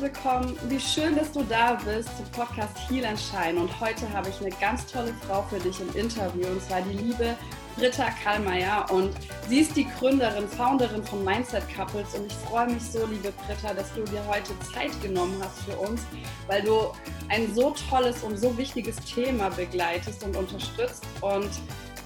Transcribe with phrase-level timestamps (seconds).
[0.00, 0.56] willkommen.
[0.68, 3.58] Wie schön, dass du da bist zum Podcast Heal and Shine.
[3.58, 6.96] Und heute habe ich eine ganz tolle Frau für dich im Interview, und zwar die
[6.96, 7.34] liebe
[7.76, 8.86] Britta Kallmeier.
[8.90, 9.10] Und
[9.48, 12.14] sie ist die Gründerin, Founderin von Mindset Couples.
[12.14, 15.76] Und ich freue mich so, liebe Britta, dass du dir heute Zeit genommen hast für
[15.76, 16.02] uns,
[16.46, 16.92] weil du
[17.28, 21.02] ein so tolles und so wichtiges Thema begleitest und unterstützt.
[21.22, 21.50] Und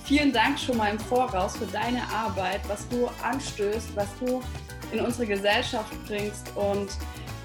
[0.05, 4.41] vielen Dank schon mal im Voraus für deine Arbeit, was du anstößt, was du
[4.92, 6.47] in unsere Gesellschaft bringst.
[6.55, 6.88] Und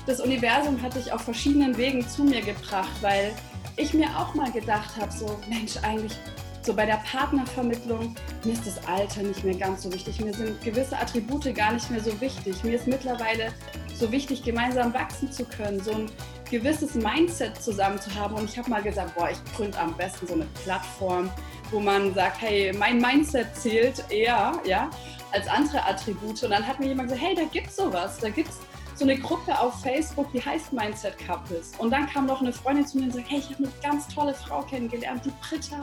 [0.08, 3.34] das Universum hat dich auf verschiedenen Wegen zu mir gebracht, weil
[3.76, 6.18] ich mir auch mal gedacht habe, so Mensch, eigentlich
[6.62, 10.62] so bei der Partnervermittlung, mir ist das Alter nicht mehr ganz so wichtig, mir sind
[10.62, 12.64] gewisse Attribute gar nicht mehr so wichtig.
[12.64, 13.54] Mir ist mittlerweile
[13.96, 16.12] so wichtig, gemeinsam wachsen zu können, so ein
[16.50, 18.36] gewisses Mindset zusammen zu haben.
[18.36, 21.30] Und ich habe mal gesagt, boah, ich gründe am besten so eine Plattform,
[21.72, 24.90] wo man sagt, hey, mein Mindset zählt eher, ja,
[25.32, 26.44] als andere Attribute.
[26.44, 28.60] Und dann hat mir jemand gesagt, hey, da gibt's sowas, da gibt's
[28.98, 31.74] so eine Gruppe auf Facebook, die heißt Mindset Couples.
[31.78, 34.08] Und dann kam noch eine Freundin zu mir und sagte, hey, ich habe eine ganz
[34.08, 35.82] tolle Frau kennengelernt, die Britta,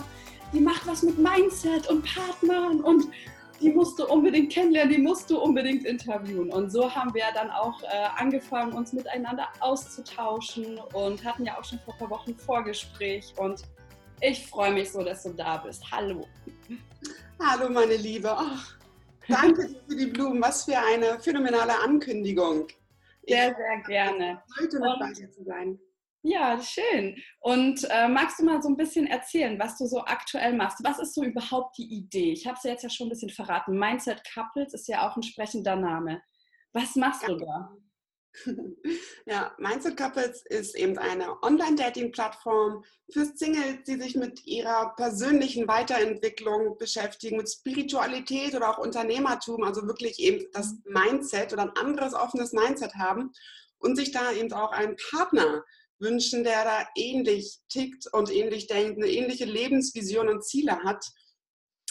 [0.52, 3.04] die macht was mit Mindset und Partnern und
[3.60, 6.50] die musst du unbedingt kennenlernen, die musst du unbedingt interviewen.
[6.50, 11.64] Und so haben wir dann auch äh, angefangen, uns miteinander auszutauschen und hatten ja auch
[11.64, 13.32] schon vor ein paar Wochen ein Vorgespräch.
[13.36, 13.62] Und
[14.20, 15.84] ich freue mich so, dass du da bist.
[15.92, 16.26] Hallo.
[17.40, 18.34] Hallo, meine Liebe.
[18.36, 18.74] Ach,
[19.28, 20.42] danke für die Blumen.
[20.42, 22.66] Was für eine phänomenale Ankündigung.
[23.26, 24.42] Sehr, sehr gerne.
[24.60, 25.78] Heute mit bei dir zu sein.
[26.26, 27.22] Ja, schön.
[27.40, 30.82] Und äh, magst du mal so ein bisschen erzählen, was du so aktuell machst?
[30.82, 32.32] Was ist so überhaupt die Idee?
[32.32, 33.78] Ich habe es ja jetzt ja schon ein bisschen verraten.
[33.78, 36.22] Mindset Couples ist ja auch ein sprechender Name.
[36.72, 37.28] Was machst ja.
[37.28, 37.76] du da?
[39.26, 46.76] Ja, Mindset Couples ist eben eine Online-Dating-Plattform für Singles, die sich mit ihrer persönlichen Weiterentwicklung
[46.76, 50.92] beschäftigen, mit Spiritualität oder auch Unternehmertum, also wirklich eben das mhm.
[50.92, 53.32] Mindset oder ein anderes offenes Mindset haben
[53.78, 55.64] und sich da eben auch einen Partner
[55.98, 61.04] wünschen, der da ähnlich tickt und ähnlich denkt, eine ähnliche Lebensvision und Ziele hat.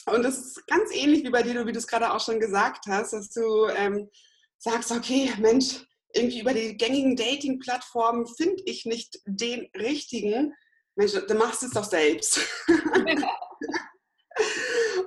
[0.06, 2.86] Und das ist ganz ähnlich wie bei dir, wie du es gerade auch schon gesagt
[2.88, 4.10] hast, dass du ähm,
[4.58, 10.54] sagst, okay, Mensch, irgendwie über die gängigen Dating-Plattformen finde ich nicht den richtigen.
[10.96, 12.40] Mensch, dann machst es doch selbst.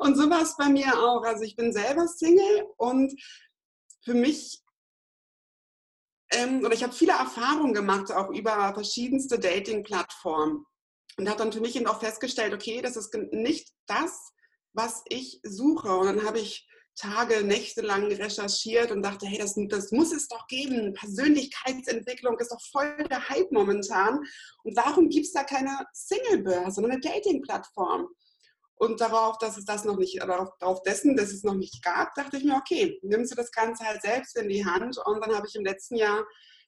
[0.00, 1.22] und so war es bei mir auch.
[1.22, 3.14] Also ich bin selber Single und
[4.04, 4.62] für mich
[6.32, 10.64] ähm, oder ich habe viele Erfahrungen gemacht, auch über verschiedenste Dating-Plattformen.
[11.18, 14.32] Und habe dann für mich eben auch festgestellt, okay, das ist nicht das,
[14.74, 15.88] was ich suche.
[15.88, 20.28] Und dann habe ich Tage, Nächte lang recherchiert und dachte, hey, das, das muss es
[20.28, 20.94] doch geben.
[20.94, 24.20] Persönlichkeitsentwicklung ist doch voll der Hype momentan.
[24.64, 28.08] Und warum gibt es da keine Single-Börse, sondern eine Dating-Plattform?
[28.78, 32.36] Und darauf, dass es das noch nicht, darauf, dessen, dass es noch nicht gab, dachte
[32.36, 34.98] ich mir, okay, nimmst du das Ganze halt selbst in die Hand.
[35.04, 36.24] Und dann habe ich im letzten Jahr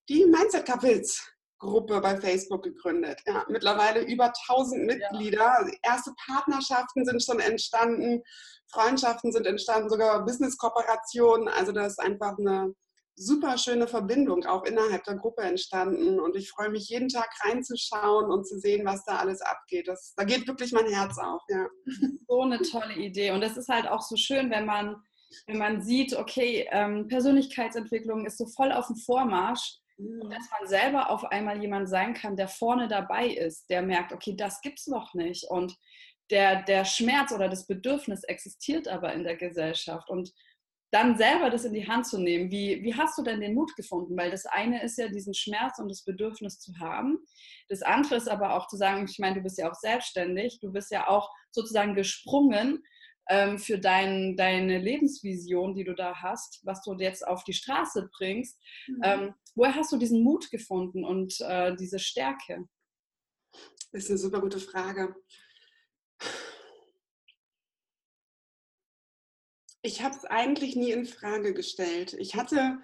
[0.09, 1.23] die Mindset Couples
[1.59, 3.21] Gruppe bei Facebook gegründet.
[3.27, 5.39] Ja, mittlerweile über 1000 Mitglieder.
[5.39, 5.55] Ja.
[5.55, 8.23] Also erste Partnerschaften sind schon entstanden,
[8.71, 11.49] Freundschaften sind entstanden, sogar Business-Kooperationen.
[11.49, 12.75] Also das ist einfach eine
[13.17, 16.21] super schöne Verbindung auch innerhalb der Gruppe entstanden.
[16.21, 19.89] Und ich freue mich jeden Tag reinzuschauen und zu sehen, was da alles abgeht.
[19.89, 21.43] Das, da geht wirklich mein Herz auf.
[21.49, 21.67] Ja.
[22.29, 23.31] So eine tolle Idee.
[23.31, 24.97] Und es ist halt auch so schön, wenn man,
[25.47, 30.69] wenn man sieht, okay, ähm, Persönlichkeitsentwicklung ist so voll auf dem Vormarsch und dass man
[30.69, 34.79] selber auf einmal jemand sein kann, der vorne dabei ist, der merkt, okay, das gibt
[34.79, 35.45] es noch nicht.
[35.51, 35.77] Und
[36.31, 40.09] der, der Schmerz oder das Bedürfnis existiert aber in der Gesellschaft.
[40.09, 40.33] Und
[40.91, 43.75] dann selber das in die Hand zu nehmen, wie, wie hast du denn den Mut
[43.77, 44.17] gefunden?
[44.17, 47.19] Weil das eine ist ja diesen Schmerz und das Bedürfnis zu haben.
[47.69, 50.73] Das andere ist aber auch zu sagen, ich meine, du bist ja auch selbstständig, du
[50.73, 52.83] bist ja auch sozusagen gesprungen
[53.29, 58.09] ähm, für dein, deine Lebensvision, die du da hast, was du jetzt auf die Straße
[58.13, 58.59] bringst.
[58.87, 59.01] Mhm.
[59.03, 62.69] Ähm, woher hast du diesen Mut gefunden und äh, diese Stärke?
[63.93, 65.15] Das ist eine super gute Frage.
[69.83, 72.15] Ich habe es eigentlich nie in Frage gestellt.
[72.19, 72.79] Ich hatte,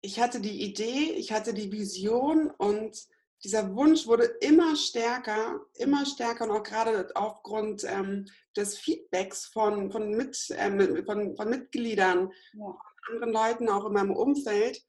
[0.00, 2.96] ich hatte die Idee, ich hatte die Vision und
[3.44, 9.90] dieser Wunsch wurde immer stärker, immer stärker und auch gerade aufgrund ähm, des Feedbacks von,
[9.90, 12.78] von, mit, äh, von, von Mitgliedern, ja.
[13.10, 14.80] anderen Leuten auch in meinem Umfeld,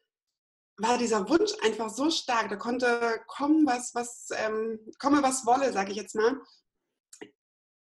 [0.77, 2.49] war dieser Wunsch einfach so stark.
[2.49, 6.39] Da konnte kommen, was, was, ähm, komme, was wolle, sage ich jetzt mal.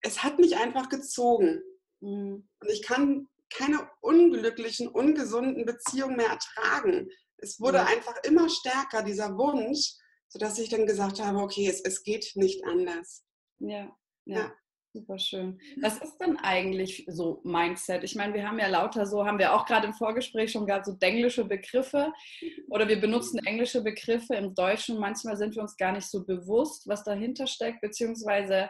[0.00, 1.62] Es hat mich einfach gezogen.
[2.00, 2.48] Mhm.
[2.60, 7.10] Und ich kann keine unglücklichen, ungesunden Beziehungen mehr ertragen.
[7.36, 7.88] Es wurde mhm.
[7.88, 9.96] einfach immer stärker, dieser Wunsch,
[10.32, 13.22] sodass ich dann gesagt habe, okay, es, es geht nicht anders.
[13.58, 13.94] Ja,
[14.24, 14.38] ja.
[14.38, 14.52] ja.
[14.94, 15.58] Super schön.
[15.80, 18.04] Was ist denn eigentlich so Mindset?
[18.04, 20.84] Ich meine, wir haben ja lauter so, haben wir auch gerade im Vorgespräch schon gehabt,
[20.84, 22.12] so englische Begriffe
[22.68, 24.98] oder wir benutzen englische Begriffe im Deutschen.
[24.98, 28.68] Manchmal sind wir uns gar nicht so bewusst, was dahinter steckt, beziehungsweise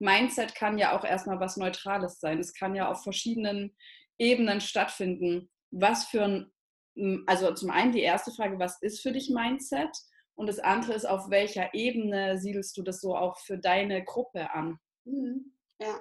[0.00, 2.40] Mindset kann ja auch erstmal was Neutrales sein.
[2.40, 3.76] Es kann ja auf verschiedenen
[4.18, 5.50] Ebenen stattfinden.
[5.70, 9.96] Was für ein, also zum einen die erste Frage, was ist für dich Mindset?
[10.40, 14.50] Und das andere ist, auf welcher Ebene siedelst du das so auch für deine Gruppe
[14.54, 14.78] an?
[15.04, 15.52] Mhm.
[15.78, 16.00] Ja,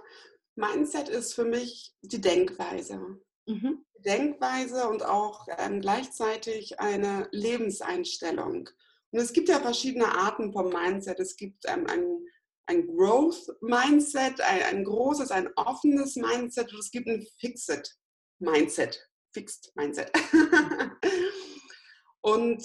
[0.56, 3.20] Mindset ist für mich die Denkweise.
[3.48, 3.86] Mhm.
[3.98, 8.70] Die Denkweise und auch ähm, gleichzeitig eine Lebenseinstellung.
[9.12, 11.20] Und es gibt ja verschiedene Arten vom Mindset.
[11.20, 12.26] Es gibt ähm, ein,
[12.68, 18.00] ein Growth-Mindset, ein, ein, großes, ein offenes Mindset und es gibt ein Fixed
[18.40, 19.06] Mindset.
[19.34, 20.10] Fixed Mindset.
[22.22, 22.64] und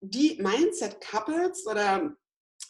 [0.00, 2.14] die Mindset-Couples oder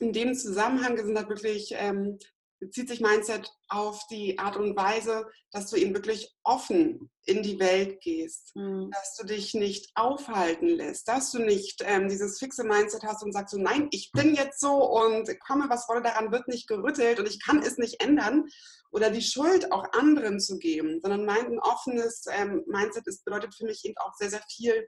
[0.01, 2.19] in dem Zusammenhang sind halt wirklich ähm,
[2.59, 7.59] bezieht sich Mindset auf die Art und Weise, dass du eben wirklich offen in die
[7.59, 8.91] Welt gehst, mhm.
[8.93, 13.33] dass du dich nicht aufhalten lässt, dass du nicht ähm, dieses fixe Mindset hast und
[13.33, 17.21] sagst so, nein, ich bin jetzt so und komme, was wolle, daran wird nicht gerüttelt
[17.21, 18.47] und ich kann es nicht ändern
[18.91, 23.65] oder die Schuld auch anderen zu geben, sondern mein offenes ähm, Mindset ist, bedeutet für
[23.65, 24.87] mich eben auch sehr, sehr viel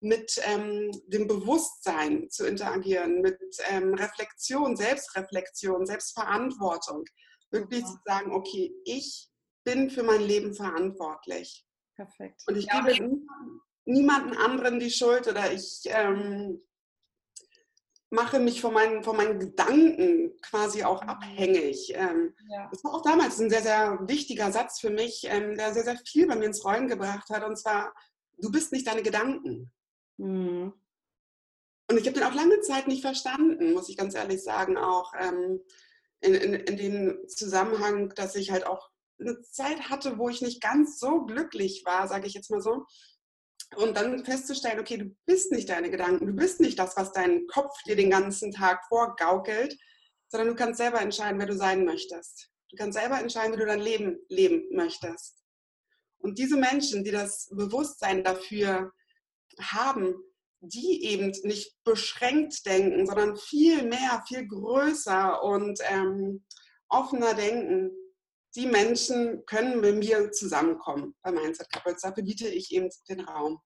[0.00, 3.38] mit ähm, dem Bewusstsein zu interagieren, mit
[3.70, 7.04] ähm, Reflexion, Selbstreflexion, Selbstverantwortung.
[7.50, 7.86] Wirklich ja.
[7.86, 9.28] zu sagen, okay, ich
[9.64, 11.66] bin für mein Leben verantwortlich.
[11.96, 12.42] Perfekt.
[12.46, 13.16] Und ich ja, gebe okay.
[13.86, 16.62] niemanden anderen die Schuld oder ich ähm,
[18.10, 21.08] mache mich von meinen, von meinen Gedanken quasi auch mhm.
[21.08, 21.92] abhängig.
[21.94, 22.68] Ähm, ja.
[22.70, 25.98] Das war auch damals ein sehr, sehr wichtiger Satz für mich, ähm, der sehr, sehr
[26.06, 27.44] viel bei mir ins Rollen gebracht hat.
[27.44, 27.92] Und zwar,
[28.38, 29.72] du bist nicht deine Gedanken.
[30.18, 30.72] Mhm.
[31.90, 35.14] Und ich habe den auch lange Zeit nicht verstanden, muss ich ganz ehrlich sagen, auch
[35.18, 35.60] ähm,
[36.20, 40.60] in, in, in dem Zusammenhang, dass ich halt auch eine Zeit hatte, wo ich nicht
[40.60, 42.84] ganz so glücklich war, sage ich jetzt mal so.
[43.76, 47.46] Und dann festzustellen, okay, du bist nicht deine Gedanken, du bist nicht das, was dein
[47.48, 49.76] Kopf dir den ganzen Tag vorgaukelt,
[50.28, 52.50] sondern du kannst selber entscheiden, wer du sein möchtest.
[52.70, 55.42] Du kannst selber entscheiden, wie du dein Leben leben möchtest.
[56.18, 58.92] Und diese Menschen, die das Bewusstsein dafür
[59.60, 60.14] haben,
[60.60, 66.44] die eben nicht beschränkt denken, sondern viel mehr, viel größer und ähm,
[66.88, 67.90] offener denken.
[68.56, 72.00] Die Menschen können mit mir zusammenkommen bei Mindset Couples.
[72.00, 73.60] Dafür biete ich eben den Raum.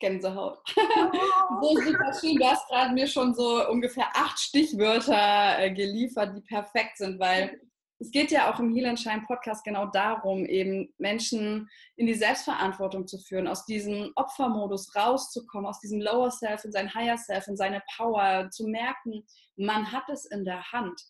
[0.00, 0.58] Gänsehaut.
[1.62, 2.36] so super schön.
[2.36, 7.60] Du hast gerade mir schon so ungefähr acht Stichwörter äh, geliefert, die perfekt sind, weil
[7.98, 12.14] es geht ja auch im Heal and Shine Podcast genau darum, eben Menschen in die
[12.14, 17.46] Selbstverantwortung zu führen, aus diesem Opfermodus rauszukommen, aus diesem Lower Self in sein Higher Self,
[17.48, 19.24] in seine Power, zu merken,
[19.56, 21.00] man hat es in der Hand.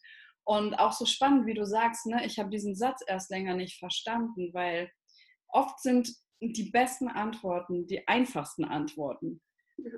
[0.45, 3.79] Und auch so spannend, wie du sagst, ne, ich habe diesen Satz erst länger nicht
[3.79, 4.89] verstanden, weil
[5.49, 6.09] oft sind
[6.41, 9.43] die besten Antworten die einfachsten Antworten.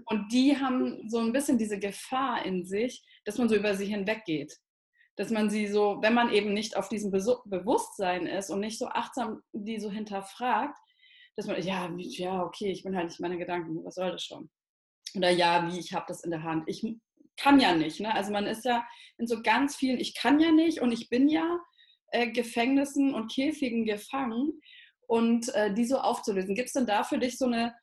[0.06, 3.87] Und die haben so ein bisschen diese Gefahr in sich, dass man so über sie
[3.87, 4.58] hinweggeht
[5.19, 8.87] dass man sie so, wenn man eben nicht auf diesem Bewusstsein ist und nicht so
[8.87, 10.79] achtsam die so hinterfragt,
[11.35, 14.49] dass man, ja, ja, okay, ich bin halt nicht meine Gedanken, was soll das schon?
[15.16, 16.64] Oder ja, wie, ich habe das in der Hand.
[16.69, 16.87] Ich
[17.37, 17.99] kann ja nicht.
[17.99, 18.14] Ne?
[18.14, 21.28] Also man ist ja in so ganz vielen, ich kann ja nicht und ich bin
[21.28, 21.59] ja
[22.12, 24.61] äh, Gefängnissen und Käfigen gefangen
[25.09, 26.54] und äh, die so aufzulösen.
[26.54, 27.75] Gibt es denn da für dich so eine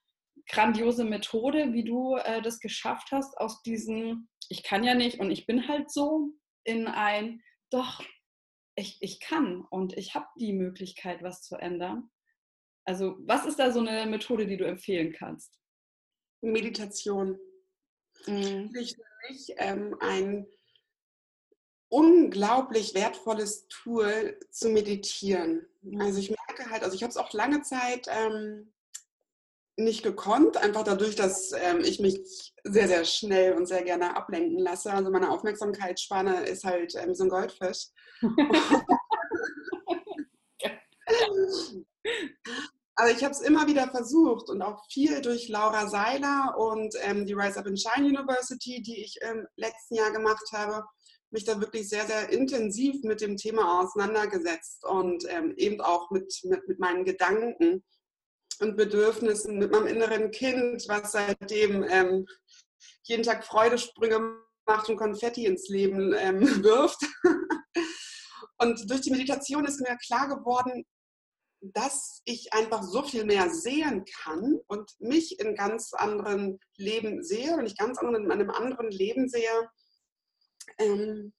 [0.48, 5.31] grandiose Methode, wie du äh, das geschafft hast, aus diesem, ich kann ja nicht und
[5.31, 6.29] ich bin halt so,
[6.65, 8.03] in ein, doch,
[8.75, 12.10] ich, ich kann und ich habe die Möglichkeit, was zu ändern.
[12.84, 15.57] Also was ist da so eine Methode, die du empfehlen kannst?
[16.41, 17.39] Meditation.
[18.27, 18.72] Mhm.
[18.77, 20.45] Ich für mich ähm, ein
[21.89, 25.65] unglaublich wertvolles Tool zu meditieren.
[26.00, 28.74] Also ich merke halt, also ich habe es auch lange Zeit ähm,
[29.77, 34.60] nicht gekonnt, einfach dadurch, dass ähm, ich mich sehr, sehr schnell und sehr gerne ablenken
[34.60, 34.94] lasse.
[34.94, 37.88] Also meine Aufmerksamkeitsspanne ist halt ähm, so ein Goldfisch.
[42.98, 47.25] Aber ich habe es immer wieder versucht und auch viel durch Laura Seiler und ähm,
[47.25, 50.86] die Rise Up in Shine University, die ich im letzten Jahr gemacht habe,
[51.29, 56.39] mich da wirklich sehr, sehr intensiv mit dem Thema auseinandergesetzt und ähm, eben auch mit,
[56.44, 57.84] mit, mit meinen Gedanken
[58.62, 62.25] und Bedürfnissen mit meinem inneren Kind, was seitdem ähm,
[63.03, 67.01] jeden Tag Freudesprünge macht und Konfetti ins Leben ähm, wirft.
[68.57, 70.85] und durch die Meditation ist mir klar geworden,
[71.62, 77.55] dass ich einfach so viel mehr sehen kann und mich in ganz anderen Leben sehe
[77.55, 79.69] und ich ganz anderen, in einem anderen Leben sehe.
[80.77, 81.33] Ähm,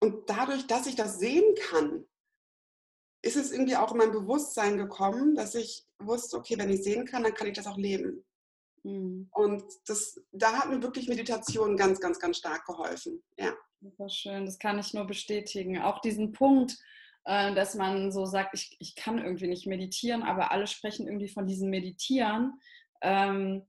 [0.00, 2.06] und dadurch, dass ich das sehen kann,
[3.26, 7.04] ist es irgendwie auch in mein Bewusstsein gekommen, dass ich wusste, okay, wenn ich sehen
[7.04, 8.24] kann, dann kann ich das auch leben.
[8.84, 9.28] Mhm.
[9.32, 13.22] Und das, da hat mir wirklich Meditation ganz, ganz, ganz stark geholfen.
[13.36, 13.52] Ja.
[13.80, 15.78] Super schön, das kann ich nur bestätigen.
[15.78, 16.76] Auch diesen Punkt,
[17.24, 21.28] äh, dass man so sagt, ich, ich kann irgendwie nicht meditieren, aber alle sprechen irgendwie
[21.28, 22.60] von diesem Meditieren,
[23.02, 23.66] ähm,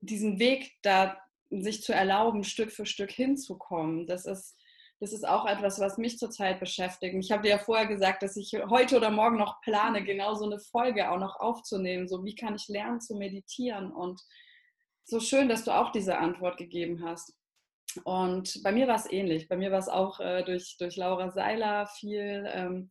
[0.00, 1.16] diesen Weg da
[1.50, 4.06] sich zu erlauben, Stück für Stück hinzukommen.
[4.06, 4.56] Das ist,
[5.00, 7.14] das ist auch etwas, was mich zurzeit beschäftigt.
[7.18, 10.44] Ich habe dir ja vorher gesagt, dass ich heute oder morgen noch plane, genau so
[10.44, 12.08] eine Folge auch noch aufzunehmen.
[12.08, 13.92] So, wie kann ich lernen zu meditieren?
[13.92, 14.20] Und
[15.04, 17.32] so schön, dass du auch diese Antwort gegeben hast.
[18.04, 19.48] Und bei mir war es ähnlich.
[19.48, 22.90] Bei mir war es auch äh, durch, durch Laura Seiler viel, ähm,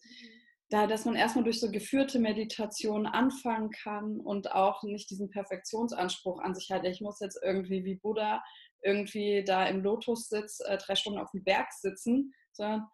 [0.70, 6.40] da, dass man erstmal durch so geführte Meditation anfangen kann und auch nicht diesen Perfektionsanspruch
[6.40, 6.86] an sich hat.
[6.86, 8.44] Ich muss jetzt irgendwie wie Buddha
[8.84, 12.88] irgendwie da im Lotussitz äh, drei Stunden auf dem Berg sitzen, sondern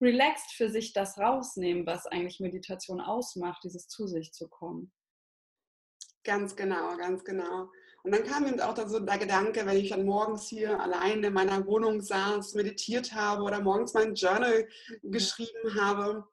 [0.00, 4.92] relaxed für sich das rausnehmen, was eigentlich Meditation ausmacht, dieses zu sich zu kommen.
[6.24, 7.70] Ganz genau, ganz genau.
[8.02, 11.32] Und dann kam eben auch so der Gedanke, wenn ich dann morgens hier allein in
[11.32, 14.66] meiner Wohnung saß, meditiert habe oder morgens mein Journal
[15.02, 16.26] geschrieben habe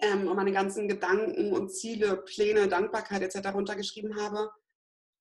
[0.00, 3.52] ähm, und meine ganzen Gedanken und Ziele, Pläne, Dankbarkeit etc.
[3.52, 4.50] runtergeschrieben habe,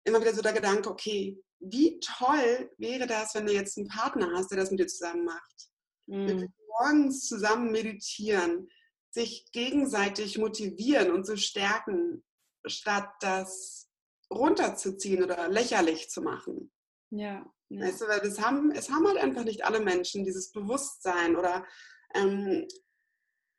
[0.05, 4.33] immer wieder so der Gedanke, okay, wie toll wäre das, wenn du jetzt einen Partner
[4.35, 5.71] hast, der das mit dir zusammen macht.
[6.07, 6.53] Mhm.
[6.81, 8.69] morgens zusammen meditieren,
[9.11, 12.25] sich gegenseitig motivieren und zu stärken,
[12.67, 13.89] statt das
[14.33, 16.73] runterzuziehen oder lächerlich zu machen.
[17.11, 17.45] Ja.
[17.69, 17.87] ja.
[17.87, 21.65] Weißt du, weil das haben, es haben halt einfach nicht alle Menschen dieses Bewusstsein oder
[22.15, 22.67] ähm,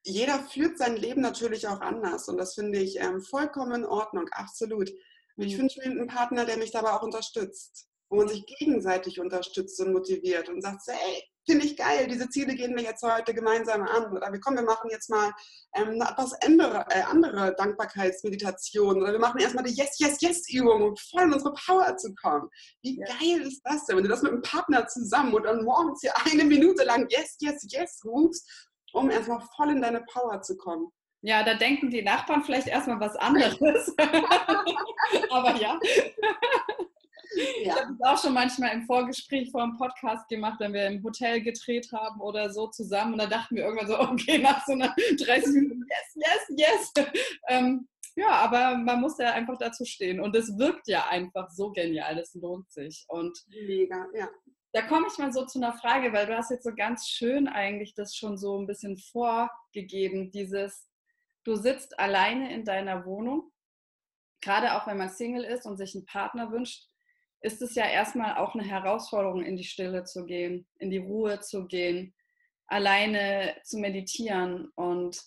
[0.04, 4.28] jeder führt sein Leben natürlich auch anders und das finde ich ähm, vollkommen in Ordnung,
[4.30, 4.90] absolut.
[5.38, 5.62] Ich mhm.
[5.62, 9.94] wünsche mir einen Partner, der mich dabei auch unterstützt wo man sich gegenseitig unterstützt und
[9.94, 14.12] motiviert und sagt, hey, finde ich geil, diese Ziele gehen wir jetzt heute gemeinsam an.
[14.12, 15.32] Oder wir kommen, wir machen jetzt mal
[15.76, 19.02] ähm, eine etwas andere, äh, andere Dankbarkeitsmeditation.
[19.02, 22.50] Oder wir machen erstmal die Yes, Yes, Yes-Übung, um voll in unsere Power zu kommen.
[22.82, 23.06] Wie ja.
[23.06, 26.14] geil ist das denn, wenn du das mit einem Partner zusammen und dann morgens hier
[26.26, 30.92] eine Minute lang Yes, Yes, Yes rufst, um erstmal voll in deine Power zu kommen.
[31.22, 33.96] Ja, da denken die Nachbarn vielleicht erstmal was anderes.
[35.30, 35.80] Aber ja.
[37.62, 41.04] Ich habe es auch schon manchmal im Vorgespräch vor dem Podcast gemacht, wenn wir im
[41.04, 43.14] Hotel gedreht haben oder so zusammen.
[43.14, 45.86] Und da dachten wir irgendwann so, okay, nach so einer 30 Minuten,
[46.16, 47.06] yes, yes, yes.
[47.48, 50.20] Ähm, ja, aber man muss ja einfach dazu stehen.
[50.20, 53.06] Und es wirkt ja einfach so genial, es lohnt sich.
[53.08, 54.30] Und Mega, ja.
[54.74, 57.48] Da komme ich mal so zu einer Frage, weil du hast jetzt so ganz schön
[57.50, 60.88] eigentlich das schon so ein bisschen vorgegeben, dieses,
[61.44, 63.52] du sitzt alleine in deiner Wohnung,
[64.40, 66.88] gerade auch wenn man Single ist und sich einen Partner wünscht,
[67.42, 71.40] ist es ja erstmal auch eine Herausforderung, in die Stille zu gehen, in die Ruhe
[71.40, 72.14] zu gehen,
[72.68, 74.70] alleine zu meditieren.
[74.76, 75.20] Und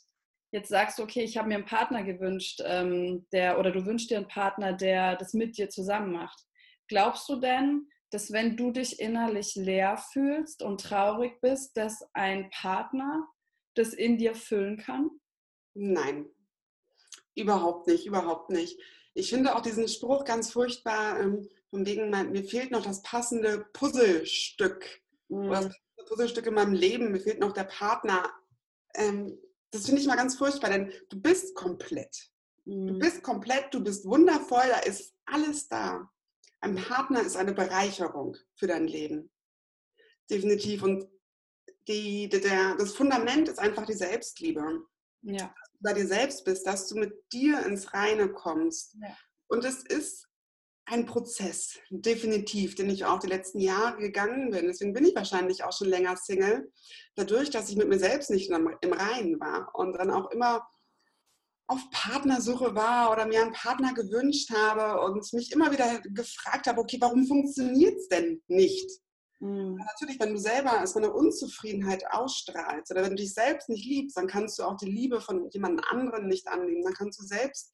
[0.53, 4.11] jetzt sagst du, okay, ich habe mir einen Partner gewünscht, ähm, der, oder du wünschst
[4.11, 6.41] dir einen Partner, der das mit dir zusammen macht.
[6.89, 12.49] Glaubst du denn, dass wenn du dich innerlich leer fühlst und traurig bist, dass ein
[12.51, 13.27] Partner
[13.75, 15.11] das in dir füllen kann?
[15.75, 16.27] Nein,
[17.35, 18.79] überhaupt nicht, überhaupt nicht.
[19.15, 23.67] Ich finde auch diesen Spruch ganz furchtbar, ähm, von wegen, mir fehlt noch das passende
[23.73, 25.03] Puzzlestück.
[25.29, 25.49] Mhm.
[25.49, 28.33] Oder das Puzzlestück in meinem Leben, mir fehlt noch der Partner.
[28.95, 29.37] Ähm,
[29.73, 32.31] das finde ich mal ganz furchtbar, denn du bist komplett.
[32.65, 32.87] Mhm.
[32.87, 36.09] Du bist komplett, du bist wundervoll, da ist alles da.
[36.61, 39.33] Ein Partner ist eine Bereicherung für dein Leben.
[40.31, 40.85] Definitiv.
[40.85, 41.09] Und
[41.89, 44.85] die, der, das Fundament ist einfach die Selbstliebe.
[45.23, 45.39] Ja.
[45.39, 48.97] Dass du bei dir selbst bist, dass du mit dir ins Reine kommst.
[49.03, 49.17] Ja.
[49.49, 50.29] Und es ist
[50.87, 54.67] ein Prozess, definitiv, den ich auch die letzten Jahre gegangen bin.
[54.67, 56.71] Deswegen bin ich wahrscheinlich auch schon länger Single.
[57.15, 60.67] Dadurch, dass ich mit mir selbst nicht im Reinen war und dann auch immer
[61.67, 66.81] auf Partnersuche war oder mir einen Partner gewünscht habe und mich immer wieder gefragt habe,
[66.81, 68.91] okay, warum funktioniert es denn nicht?
[69.41, 69.77] Mhm.
[69.77, 74.19] Natürlich, wenn du selber erstmal eine Unzufriedenheit ausstrahlst oder wenn du dich selbst nicht liebst,
[74.19, 76.85] dann kannst du auch die Liebe von jemand anderem nicht annehmen.
[76.85, 77.73] Dann kannst du selbst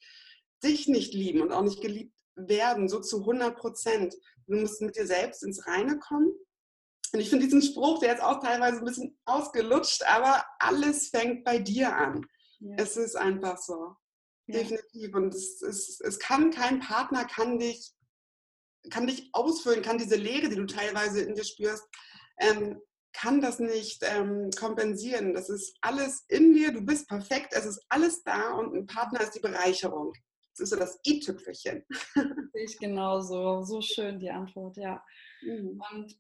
[0.63, 4.15] dich nicht lieben und auch nicht geliebt werden, so zu 100 Prozent.
[4.47, 6.33] Du musst mit dir selbst ins Reine kommen.
[7.13, 11.45] Und ich finde diesen Spruch, der jetzt auch teilweise ein bisschen ausgelutscht, aber alles fängt
[11.45, 12.25] bei dir an.
[12.61, 12.77] Ja.
[12.79, 13.97] Es ist einfach so.
[14.47, 14.59] Ja.
[14.61, 15.15] Definitiv.
[15.15, 17.93] Und es, es, es kann kein Partner, kann dich,
[18.91, 21.85] kann dich ausfüllen, kann diese Leere, die du teilweise in dir spürst,
[22.39, 22.81] ähm,
[23.13, 25.35] kann das nicht ähm, kompensieren.
[25.35, 29.21] Das ist alles in dir, du bist perfekt, es ist alles da und ein Partner
[29.21, 30.13] ist die Bereicherung.
[30.61, 31.85] Ist so das i-Tüpfelchen.
[32.15, 33.63] Sehe ich genauso.
[33.63, 35.03] So schön die Antwort, ja.
[35.43, 35.81] Mhm.
[35.93, 36.17] Und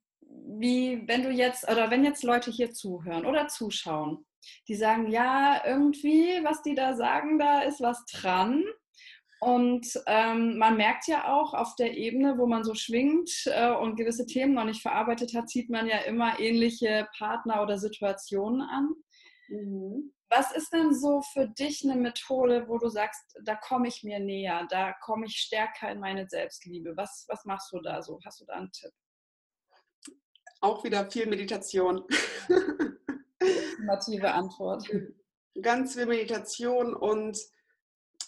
[0.60, 4.24] wie, wenn du jetzt, oder wenn jetzt Leute hier zuhören oder zuschauen
[4.68, 8.64] die sagen, ja, irgendwie, was die da sagen, da ist was dran.
[9.40, 13.96] Und ähm, man merkt ja auch auf der Ebene, wo man so schwingt äh, und
[13.96, 18.94] gewisse Themen noch nicht verarbeitet hat, zieht man ja immer ähnliche Partner oder Situationen an.
[19.48, 20.12] Mhm.
[20.30, 24.20] Was ist denn so für dich eine Methode, wo du sagst, da komme ich mir
[24.20, 26.96] näher, da komme ich stärker in meine Selbstliebe?
[26.96, 28.18] Was, was machst du da so?
[28.24, 28.92] Hast du da einen Tipp?
[30.60, 32.04] Auch wieder viel Meditation.
[33.40, 34.88] Ultimative Antwort.
[35.62, 37.38] Ganz viel Meditation und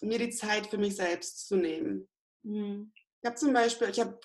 [0.00, 2.08] mir die Zeit für mich selbst zu nehmen.
[2.42, 2.92] Mhm.
[3.20, 4.18] Ich habe zum Beispiel, ich habe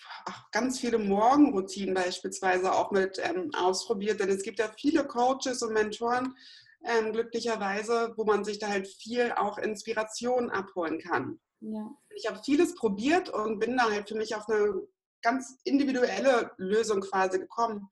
[0.51, 5.73] ganz viele Morgenroutinen beispielsweise auch mit ähm, ausprobiert, denn es gibt ja viele Coaches und
[5.73, 6.35] Mentoren,
[6.83, 11.39] ähm, glücklicherweise, wo man sich da halt viel auch Inspiration abholen kann.
[11.59, 11.89] Ja.
[12.15, 14.81] Ich habe vieles probiert und bin da halt für mich auf eine
[15.21, 17.89] ganz individuelle Lösung quasi gekommen.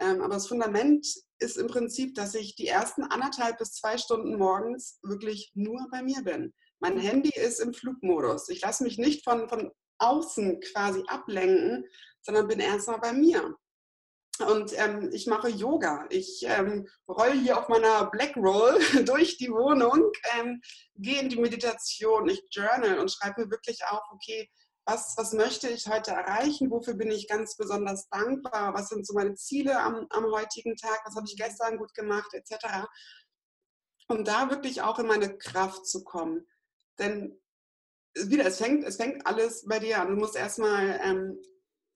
[0.00, 1.06] Ähm, aber das Fundament
[1.40, 6.02] ist im Prinzip, dass ich die ersten anderthalb bis zwei Stunden morgens wirklich nur bei
[6.02, 6.54] mir bin.
[6.80, 8.48] Mein Handy ist im Flugmodus.
[8.48, 11.84] Ich lasse mich nicht von, von außen quasi ablenken,
[12.22, 13.56] sondern bin erstmal bei mir.
[14.40, 16.06] Und ähm, ich mache Yoga.
[16.10, 20.60] Ich ähm, roll hier auf meiner Black Roll durch die Wohnung, ähm,
[20.96, 24.48] gehe in die Meditation, ich journal und schreibe wirklich auf, okay,
[24.88, 26.70] was, was möchte ich heute erreichen?
[26.70, 28.72] Wofür bin ich ganz besonders dankbar?
[28.72, 31.02] Was sind so meine Ziele am, am heutigen Tag?
[31.04, 32.86] Was habe ich gestern gut gemacht, etc.
[34.08, 36.46] Um da wirklich auch in meine Kraft zu kommen.
[36.98, 37.38] Denn
[38.14, 40.08] wieder, es fängt, es fängt alles bei dir an.
[40.08, 41.38] Du musst erstmal ähm,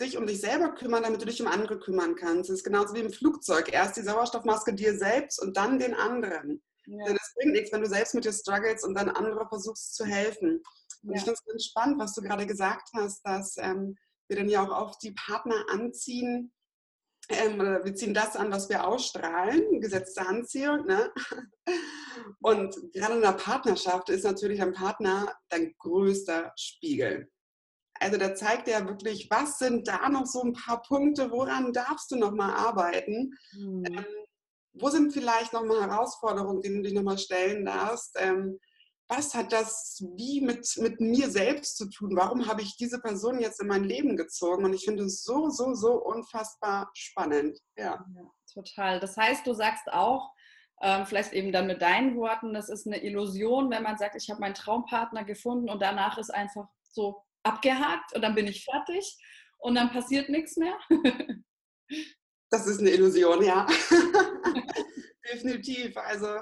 [0.02, 2.50] dich um dich selber kümmern, damit du dich um andere kümmern kannst.
[2.50, 3.72] Es ist genauso wie im Flugzeug.
[3.72, 6.62] Erst die Sauerstoffmaske dir selbst und dann den anderen.
[6.86, 7.04] Ja.
[7.06, 10.04] Denn es bringt nichts, wenn du selbst mit dir struggles und dann andere versuchst zu
[10.04, 10.62] helfen.
[11.02, 11.16] Und ja.
[11.16, 13.96] ich finde es ganz spannend, was du gerade gesagt hast, dass ähm,
[14.28, 16.52] wir dann ja auch oft die Partner anziehen,
[17.28, 20.86] ähm, wir ziehen das an, was wir ausstrahlen, gesetzte Anziehung.
[20.86, 21.12] Ne?
[22.40, 27.30] Und gerade in der Partnerschaft ist natürlich ein Partner dein größter Spiegel.
[28.00, 32.10] Also da zeigt er wirklich, was sind da noch so ein paar Punkte, woran darfst
[32.10, 33.32] du noch mal arbeiten?
[33.52, 33.84] Mhm.
[33.86, 34.06] Ähm,
[34.74, 38.16] wo sind vielleicht noch mal Herausforderungen, die du dich noch mal stellen darfst?
[38.18, 38.58] Ähm,
[39.08, 42.16] was hat das wie mit, mit mir selbst zu tun?
[42.16, 44.64] Warum habe ich diese Person jetzt in mein Leben gezogen?
[44.64, 47.58] Und ich finde es so, so, so unfassbar spannend.
[47.76, 48.04] Ja.
[48.14, 49.00] ja total.
[49.00, 50.32] Das heißt, du sagst auch,
[50.80, 54.30] ähm, vielleicht eben dann mit deinen Worten, das ist eine Illusion, wenn man sagt, ich
[54.30, 59.16] habe meinen Traumpartner gefunden und danach ist einfach so abgehakt und dann bin ich fertig
[59.58, 60.78] und dann passiert nichts mehr.
[62.50, 63.66] das ist eine Illusion, ja.
[65.32, 65.96] Definitiv.
[65.96, 66.40] Also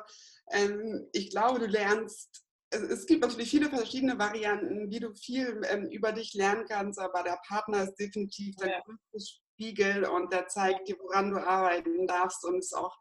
[0.53, 5.89] ähm, ich glaube, du lernst es gibt natürlich viele verschiedene Varianten, wie du viel ähm,
[5.91, 8.81] über dich lernen kannst, aber der Partner ist definitiv der ja.
[8.83, 12.97] größte Spiegel und der zeigt dir, woran du arbeiten darfst und ist auch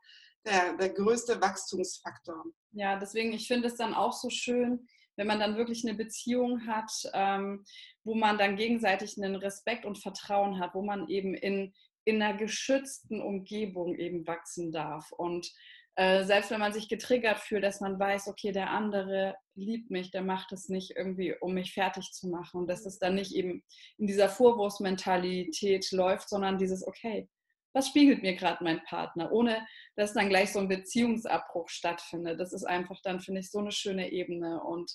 [0.45, 2.45] der, der größte Wachstumsfaktor.
[2.71, 4.87] Ja, deswegen, ich finde es dann auch so schön,
[5.19, 7.65] wenn man dann wirklich eine Beziehung hat, ähm,
[8.05, 11.73] wo man dann gegenseitig einen Respekt und Vertrauen hat, wo man eben in,
[12.05, 15.11] in einer geschützten Umgebung eben wachsen darf.
[15.11, 15.51] Und
[15.95, 20.09] äh, selbst wenn man sich getriggert fühlt, dass man weiß, okay, der andere liebt mich,
[20.09, 22.61] der macht es nicht irgendwie, um mich fertig zu machen.
[22.61, 23.61] Und dass es dann nicht eben
[23.97, 27.27] in dieser Vorwurfsmentalität läuft, sondern dieses, okay,
[27.73, 32.39] was spiegelt mir gerade mein Partner, ohne dass dann gleich so ein Beziehungsabbruch stattfindet.
[32.39, 34.61] Das ist einfach dann, finde ich, so eine schöne Ebene.
[34.63, 34.91] Und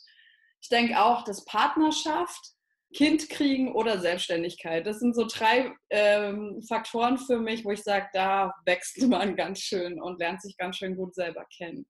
[0.60, 2.54] ich denke auch, dass Partnerschaft
[2.94, 4.86] Kind kriegen oder Selbstständigkeit.
[4.86, 9.60] Das sind so drei ähm, Faktoren für mich, wo ich sage, da wächst man ganz
[9.60, 11.86] schön und lernt sich ganz schön gut selber kennen.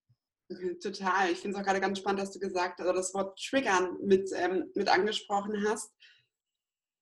[0.82, 1.30] Total.
[1.30, 3.96] Ich finde es auch gerade ganz spannend, dass du gesagt hast, also das Wort Triggern
[4.02, 5.92] mit, ähm, mit angesprochen hast.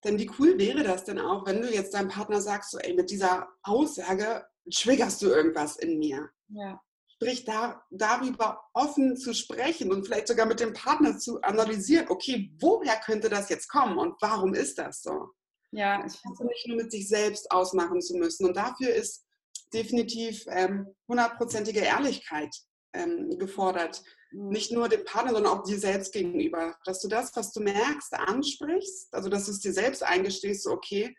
[0.04, 2.94] Denn wie cool wäre das denn auch, wenn du jetzt deinem Partner sagst, so, ey,
[2.94, 6.28] mit dieser Aussage triggerst du irgendwas in mir.
[6.48, 6.80] Ja
[7.22, 12.52] sprich da, darüber offen zu sprechen und vielleicht sogar mit dem Partner zu analysieren, okay,
[12.60, 15.28] woher könnte das jetzt kommen und warum ist das so?
[15.70, 18.46] Ja, ich finde nicht nur mit sich selbst ausmachen zu müssen.
[18.46, 19.24] Und dafür ist
[19.72, 22.54] definitiv ähm, hundertprozentige ähm, Ehrlichkeit
[22.92, 24.02] ähm, gefordert.
[24.32, 24.48] Mhm.
[24.48, 26.76] Nicht nur dem Partner, sondern auch dir selbst gegenüber.
[26.84, 30.70] Dass du das, was du merkst, ansprichst, also dass du es dir selbst eingestehst, so,
[30.70, 31.14] okay,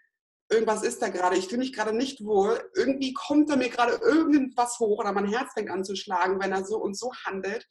[0.49, 3.93] irgendwas ist da gerade, ich fühle mich gerade nicht wohl, irgendwie kommt da mir gerade
[3.93, 7.67] irgendwas hoch oder mein Herz fängt an zu schlagen, wenn er so und so handelt.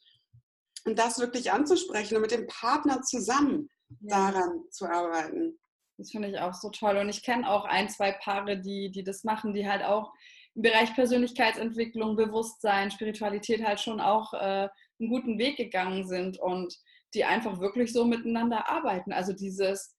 [0.85, 3.69] Und das wirklich anzusprechen und mit dem Partner zusammen
[4.01, 4.31] ja.
[4.31, 5.57] daran zu arbeiten.
[5.97, 6.97] Das finde ich auch so toll.
[6.97, 10.11] Und ich kenne auch ein, zwei Paare, die, die das machen, die halt auch
[10.55, 14.67] im Bereich Persönlichkeitsentwicklung, Bewusstsein, Spiritualität halt schon auch äh,
[14.99, 16.77] einen guten Weg gegangen sind und
[17.13, 19.11] die einfach wirklich so miteinander arbeiten.
[19.11, 19.95] Also dieses,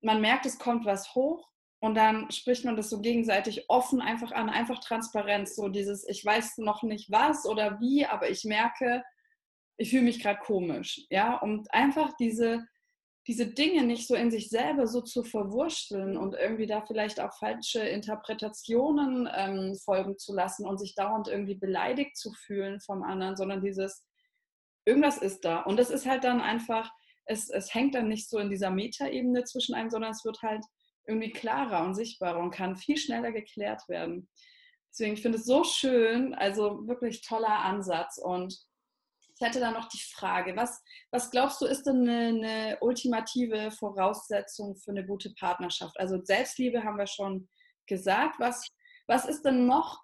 [0.00, 1.48] man merkt, es kommt was hoch
[1.80, 6.24] und dann spricht man das so gegenseitig offen einfach an, einfach Transparenz, so dieses, ich
[6.24, 9.02] weiß noch nicht was oder wie, aber ich merke,
[9.76, 12.66] ich fühle mich gerade komisch, ja, und einfach diese,
[13.26, 17.36] diese Dinge nicht so in sich selber so zu verwurschteln und irgendwie da vielleicht auch
[17.38, 23.36] falsche Interpretationen ähm, folgen zu lassen und sich dauernd irgendwie beleidigt zu fühlen vom anderen,
[23.36, 24.06] sondern dieses,
[24.86, 25.60] irgendwas ist da.
[25.62, 26.90] Und das ist halt dann einfach,
[27.26, 30.64] es, es hängt dann nicht so in dieser Metaebene zwischen einem, sondern es wird halt
[31.06, 34.28] irgendwie klarer und sichtbarer und kann viel schneller geklärt werden.
[34.90, 38.18] Deswegen, ich finde es so schön, also wirklich toller Ansatz.
[38.18, 38.58] Und
[39.34, 43.70] ich hätte da noch die Frage, was, was glaubst du, ist denn eine, eine ultimative
[43.70, 45.98] Voraussetzung für eine gute Partnerschaft?
[46.00, 47.48] Also Selbstliebe haben wir schon
[47.86, 48.36] gesagt.
[48.38, 48.66] Was,
[49.06, 50.00] was ist denn noch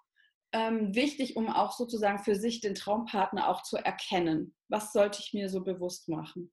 [0.51, 4.53] ähm, wichtig, um auch sozusagen für sich den Traumpartner auch zu erkennen?
[4.73, 6.51] Was sollte ich mir so bewusst machen?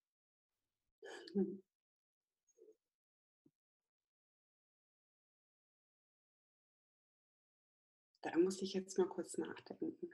[8.21, 10.11] Da muss ich jetzt mal kurz nachdenken.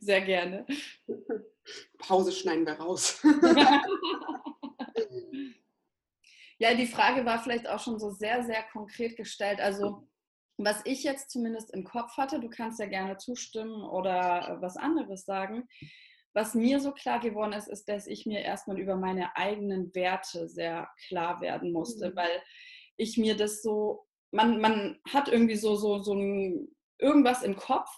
[0.00, 0.66] Sehr gerne.
[1.98, 3.22] Pause schneiden wir raus.
[6.58, 9.60] ja, die Frage war vielleicht auch schon so sehr, sehr konkret gestellt.
[9.60, 10.08] Also,
[10.56, 15.24] was ich jetzt zumindest im Kopf hatte, du kannst ja gerne zustimmen oder was anderes
[15.24, 15.68] sagen.
[16.38, 20.48] Was mir so klar geworden ist, ist, dass ich mir erstmal über meine eigenen Werte
[20.48, 22.16] sehr klar werden musste, mhm.
[22.16, 22.42] weil
[22.96, 27.88] ich mir das so man, man hat irgendwie so, so, so ein, irgendwas im Kopf.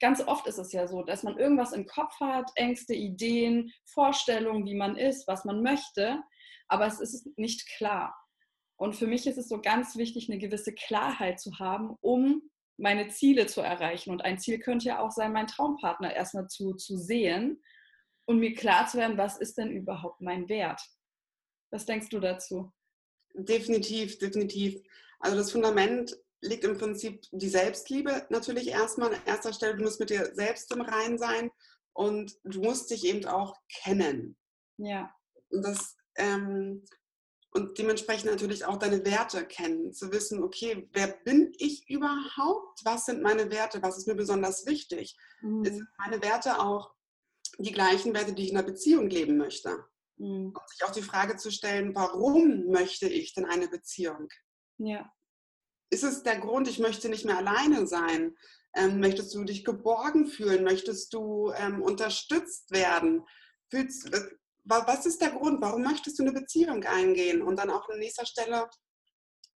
[0.00, 4.64] Ganz oft ist es ja so, dass man irgendwas im Kopf hat, Ängste, Ideen, Vorstellungen,
[4.64, 6.22] wie man ist, was man möchte,
[6.68, 8.14] aber es ist nicht klar.
[8.76, 12.42] Und für mich ist es so ganz wichtig, eine gewisse Klarheit zu haben, um
[12.76, 14.10] meine Ziele zu erreichen.
[14.10, 17.60] Und ein Ziel könnte ja auch sein, meinen Traumpartner erstmal zu, zu sehen
[18.28, 20.80] und mir klar zu werden, was ist denn überhaupt mein Wert?
[21.70, 22.70] Was denkst du dazu?
[23.32, 24.80] Definitiv, definitiv.
[25.18, 29.76] Also das Fundament liegt im Prinzip die Selbstliebe natürlich erstmal an erster Stelle.
[29.76, 31.50] Du musst mit dir selbst im Rein sein
[31.94, 34.36] und du musst dich eben auch kennen.
[34.76, 35.10] Ja.
[35.48, 36.84] Und das ähm,
[37.52, 42.84] und dementsprechend natürlich auch deine Werte kennen, zu wissen, okay, wer bin ich überhaupt?
[42.84, 43.82] Was sind meine Werte?
[43.82, 45.16] Was ist mir besonders wichtig?
[45.40, 45.64] Mhm.
[45.64, 46.94] Sind meine Werte auch
[47.58, 49.84] die gleichen Werte, die ich in einer Beziehung leben möchte?
[50.16, 50.48] Mhm.
[50.48, 54.28] Und sich auch die Frage zu stellen, warum möchte ich denn eine Beziehung?
[54.78, 55.12] Ja.
[55.90, 58.36] Ist es der Grund, ich möchte nicht mehr alleine sein?
[58.74, 60.62] Ähm, möchtest du dich geborgen fühlen?
[60.62, 63.24] Möchtest du ähm, unterstützt werden?
[63.70, 64.20] Fühlst, äh,
[64.64, 65.60] was ist der Grund?
[65.62, 67.42] Warum möchtest du eine Beziehung eingehen?
[67.42, 68.68] Und dann auch an nächster Stelle,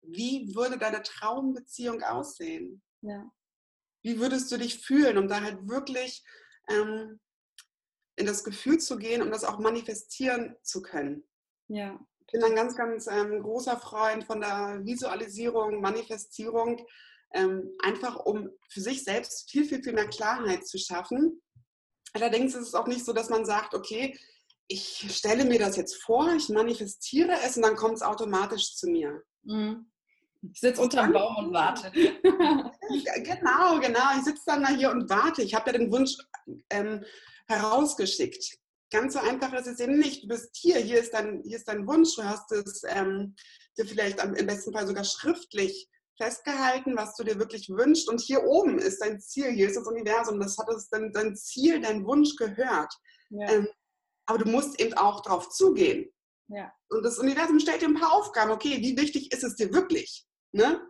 [0.02, 2.82] wie würde deine Traumbeziehung aussehen?
[3.02, 3.30] Ja.
[4.04, 6.24] Wie würdest du dich fühlen, um da halt wirklich
[6.70, 7.20] ähm,
[8.16, 11.24] in das Gefühl zu gehen, um das auch manifestieren zu können?
[11.68, 12.00] Ja.
[12.28, 16.86] Ich bin ein ganz, ganz ähm, großer Freund von der Visualisierung, Manifestierung,
[17.34, 21.42] ähm, einfach um für sich selbst viel, viel, viel mehr Klarheit zu schaffen.
[22.14, 24.18] Allerdings ist es auch nicht so, dass man sagt, okay,
[24.68, 28.90] ich stelle mir das jetzt vor, ich manifestiere es und dann kommt es automatisch zu
[28.90, 29.22] mir.
[29.44, 29.92] Mhm.
[30.54, 31.92] Ich sitze unterm Baum und warte.
[31.92, 34.18] genau, genau.
[34.18, 35.44] Ich sitze dann da hier und warte.
[35.44, 36.18] Ich habe ja den Wunsch
[36.70, 37.04] ähm,
[37.52, 38.58] herausgeschickt.
[38.92, 40.24] Ganz so einfach ist es eben nicht.
[40.24, 43.36] Du bist hier, hier ist dein, hier ist dein Wunsch, du hast es ähm,
[43.78, 45.88] dir vielleicht am, im besten Fall sogar schriftlich
[46.22, 48.10] festgehalten, was du dir wirklich wünschst.
[48.10, 51.36] Und hier oben ist dein Ziel, hier ist das Universum, das hat es dein, dein
[51.36, 52.94] Ziel, dein Wunsch gehört.
[53.30, 53.50] Ja.
[53.52, 53.68] Ähm,
[54.26, 56.12] aber du musst eben auch darauf zugehen.
[56.48, 56.72] Ja.
[56.90, 58.52] Und das Universum stellt dir ein paar Aufgaben.
[58.52, 60.26] Okay, wie wichtig ist es dir wirklich?
[60.54, 60.82] Ne?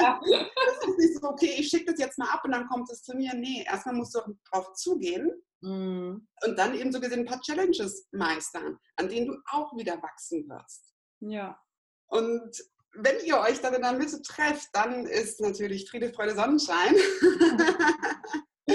[0.00, 0.20] Ja.
[0.24, 3.02] das ist nicht so, okay, ich schicke das jetzt mal ab und dann kommt es
[3.02, 3.34] zu mir.
[3.34, 4.20] Nee, erstmal musst du
[4.50, 6.26] darauf zugehen mhm.
[6.44, 10.48] und dann eben so gesehen ein paar Challenges meistern, an denen du auch wieder wachsen
[10.48, 10.92] wirst.
[11.20, 11.60] Ja.
[12.06, 12.62] Und
[12.98, 16.94] wenn ihr euch dann in der Mitte trefft, dann ist natürlich Friede, Freude, Sonnenschein.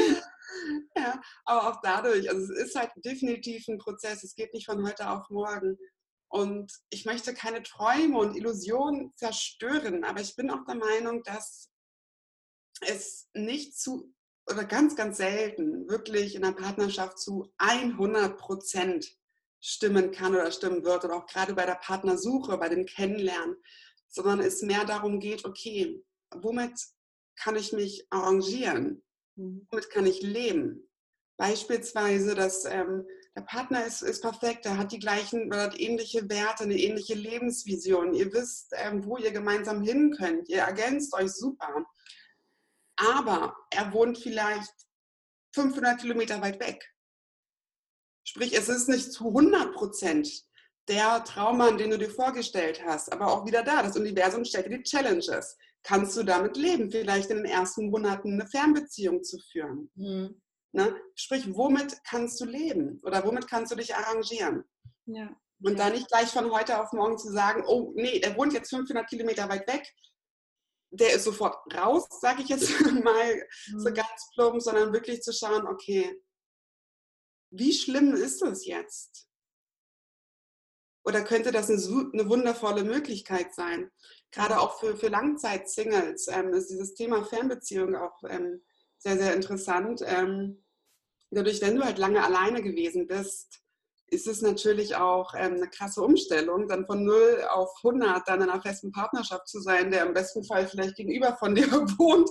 [0.95, 4.86] ja, aber auch dadurch, also es ist halt definitiv ein Prozess, es geht nicht von
[4.86, 5.78] heute auf morgen.
[6.31, 11.69] Und ich möchte keine Träume und Illusionen zerstören, aber ich bin auch der Meinung, dass
[12.79, 14.13] es nicht zu
[14.49, 19.17] oder ganz, ganz selten wirklich in einer Partnerschaft zu 100 Prozent
[19.59, 23.57] stimmen kann oder stimmen wird oder auch gerade bei der Partnersuche, bei dem Kennenlernen,
[24.07, 26.01] sondern es mehr darum geht, okay,
[26.33, 26.79] womit
[27.35, 29.03] kann ich mich arrangieren?
[29.35, 29.67] Mhm.
[29.69, 30.89] Womit kann ich leben?
[31.37, 36.29] Beispielsweise, dass ähm, der Partner ist, ist perfekt, er hat die gleichen oder hat ähnliche
[36.29, 38.13] Werte, eine ähnliche Lebensvision.
[38.13, 40.49] Ihr wisst, ähm, wo ihr gemeinsam hin könnt.
[40.49, 41.85] Ihr ergänzt euch super.
[42.97, 44.73] Aber er wohnt vielleicht
[45.53, 46.93] 500 Kilometer weit weg.
[48.23, 50.45] Sprich, es ist nicht zu 100 Prozent
[50.87, 53.81] der Traummann, den du dir vorgestellt hast, aber auch wieder da.
[53.81, 55.57] Das Universum stellt dir die Challenges.
[55.83, 59.89] Kannst du damit leben, vielleicht in den ersten Monaten eine Fernbeziehung zu führen?
[59.95, 60.41] Mhm.
[60.73, 60.95] Ne?
[61.15, 64.63] Sprich, womit kannst du leben oder womit kannst du dich arrangieren?
[65.05, 65.36] Ja.
[65.62, 65.86] Und ja.
[65.86, 69.07] da nicht gleich von heute auf morgen zu sagen, oh nee, der wohnt jetzt 500
[69.07, 69.86] Kilometer weit weg,
[70.91, 72.69] der ist sofort raus, sage ich jetzt
[73.03, 73.79] mal mhm.
[73.79, 76.21] so ganz plump, sondern wirklich zu schauen, okay,
[77.51, 79.27] wie schlimm ist das jetzt?
[81.03, 81.79] Oder könnte das eine,
[82.13, 83.91] eine wundervolle Möglichkeit sein?
[84.31, 88.63] Gerade auch für, für Langzeit-Singles ähm, ist dieses Thema Fernbeziehung auch ähm,
[89.01, 90.01] sehr, sehr interessant.
[90.05, 90.63] Ähm,
[91.31, 93.61] dadurch, wenn du halt lange alleine gewesen bist,
[94.07, 98.49] ist es natürlich auch ähm, eine krasse Umstellung, dann von 0 auf 100 dann in
[98.49, 102.29] einer festen Partnerschaft zu sein, der im besten Fall vielleicht gegenüber von dir wohnt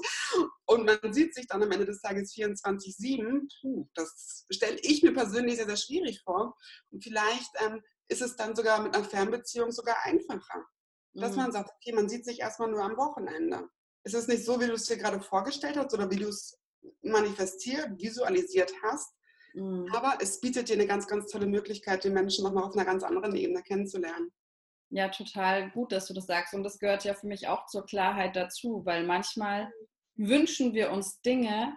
[0.66, 3.88] und man sieht sich dann am Ende des Tages 24-7.
[3.94, 6.56] Das stelle ich mir persönlich sehr, sehr schwierig vor.
[6.90, 10.64] Und vielleicht ähm, ist es dann sogar mit einer Fernbeziehung sogar einfacher,
[11.14, 11.36] dass mhm.
[11.38, 13.68] man sagt, okay, man sieht sich erstmal nur am Wochenende.
[14.04, 16.59] Ist es nicht so, wie du es dir gerade vorgestellt hast oder wie du es
[17.02, 19.14] manifestiert, visualisiert hast,
[19.54, 19.88] Mhm.
[19.94, 23.02] Aber es bietet dir eine ganz, ganz tolle Möglichkeit, den Menschen nochmal auf einer ganz
[23.02, 24.30] anderen Ebene kennenzulernen.
[24.90, 26.54] Ja, total gut, dass du das sagst.
[26.54, 29.72] Und das gehört ja für mich auch zur Klarheit dazu, weil manchmal
[30.16, 31.76] wünschen wir uns Dinge,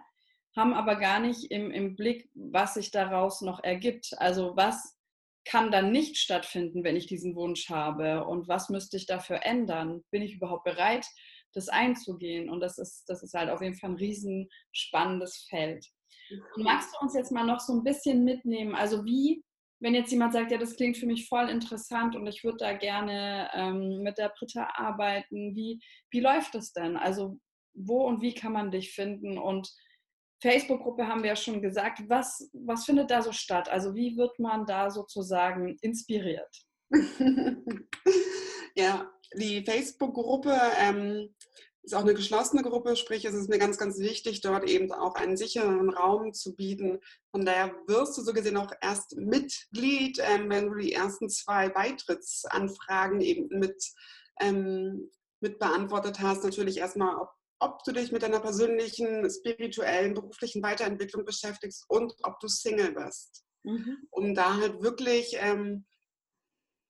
[0.56, 4.10] haben aber gar nicht im, im Blick, was sich daraus noch ergibt.
[4.18, 4.96] Also was
[5.44, 8.24] kann dann nicht stattfinden, wenn ich diesen Wunsch habe?
[8.24, 10.02] Und was müsste ich dafür ändern?
[10.10, 11.06] Bin ich überhaupt bereit,
[11.54, 12.50] das einzugehen?
[12.50, 15.86] Und das ist, das ist halt auf jeden Fall ein riesen spannendes Feld.
[16.56, 18.74] Und magst du uns jetzt mal noch so ein bisschen mitnehmen?
[18.74, 19.44] Also wie,
[19.80, 22.72] wenn jetzt jemand sagt, ja, das klingt für mich voll interessant und ich würde da
[22.72, 26.96] gerne ähm, mit der Britta arbeiten, wie, wie läuft das denn?
[26.96, 27.38] Also
[27.74, 29.36] wo und wie kann man dich finden?
[29.38, 29.70] Und
[30.42, 32.02] Facebook-Gruppe haben wir ja schon gesagt.
[32.08, 33.68] Was, was findet da so statt?
[33.68, 36.54] Also wie wird man da sozusagen inspiriert?
[38.76, 41.34] ja, die Facebook-Gruppe ähm,
[41.84, 45.14] ist auch eine geschlossene Gruppe, sprich es ist mir ganz, ganz wichtig, dort eben auch
[45.16, 46.98] einen sicheren Raum zu bieten.
[47.30, 51.68] Von daher wirst du so gesehen auch erst Mitglied, ähm, wenn du die ersten zwei
[51.68, 53.84] Beitrittsanfragen eben mit,
[54.40, 56.42] ähm, mit beantwortet hast.
[56.42, 62.40] Natürlich erstmal, ob, ob du dich mit deiner persönlichen, spirituellen, beruflichen Weiterentwicklung beschäftigst und ob
[62.40, 63.44] du Single bist.
[63.62, 64.08] Mhm.
[64.10, 65.84] Um da halt wirklich ähm,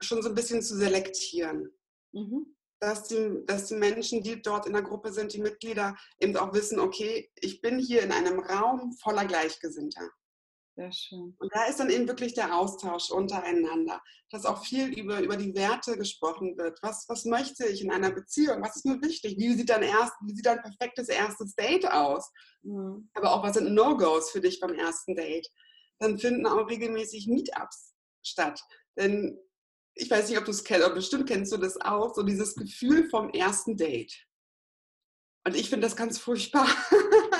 [0.00, 1.72] schon so ein bisschen zu selektieren.
[2.14, 6.36] Mhm dass die, dass die Menschen, die dort in der Gruppe sind, die Mitglieder, eben
[6.36, 10.10] auch wissen, okay, ich bin hier in einem Raum voller Gleichgesinnter.
[10.76, 11.36] Sehr schön.
[11.38, 15.54] Und da ist dann eben wirklich der Austausch untereinander, dass auch viel über, über die
[15.54, 16.80] Werte gesprochen wird.
[16.82, 18.60] Was, was möchte ich in einer Beziehung?
[18.60, 19.36] Was ist mir wichtig?
[19.38, 22.28] Wie sieht dein, erst, wie sieht dein perfektes erstes Date aus?
[22.62, 23.08] Mhm.
[23.14, 25.48] Aber auch, was sind No-Gos für dich beim ersten Date?
[26.00, 28.60] Dann finden auch regelmäßig Meetups statt.
[28.98, 29.38] Denn
[29.94, 32.54] ich weiß nicht, ob du es kennst, aber bestimmt kennst du das auch, so dieses
[32.54, 34.26] Gefühl vom ersten Date.
[35.46, 36.66] Und ich finde das ganz furchtbar.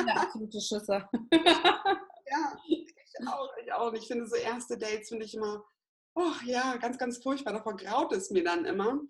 [0.06, 1.08] Ja, absolute Schüsse.
[1.32, 2.94] ja, ich
[3.26, 3.92] auch, ich auch.
[3.94, 5.64] Ich finde so erste Dates finde ich immer,
[6.14, 7.54] oh ja, ganz, ganz furchtbar.
[7.54, 9.00] Davor graut es mir dann immer.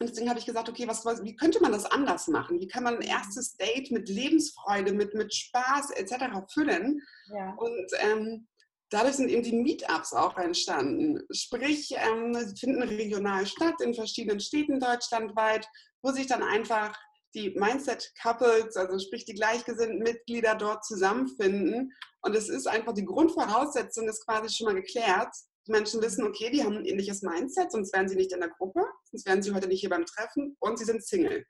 [0.00, 2.60] Und deswegen habe ich gesagt, okay, was, was, wie könnte man das anders machen?
[2.60, 6.52] Wie kann man ein erstes Date mit Lebensfreude, mit, mit Spaß etc.
[6.52, 7.00] füllen?
[7.26, 7.54] Ja.
[7.54, 8.48] Und ähm,
[8.90, 11.20] dadurch sind eben die Meetups auch entstanden.
[11.30, 15.66] Sprich, ähm, finden regional statt in verschiedenen Städten deutschlandweit,
[16.02, 16.96] wo sich dann einfach
[17.34, 21.92] die Mindset-Couples, also sprich die gleichgesinnten Mitglieder dort zusammenfinden.
[22.22, 25.34] Und es ist einfach die Grundvoraussetzung ist quasi schon mal geklärt.
[25.66, 28.48] Die Menschen wissen, okay, die haben ein ähnliches Mindset, sonst wären sie nicht in der
[28.48, 31.44] Gruppe, sonst wären sie heute nicht hier beim Treffen und sie sind Single.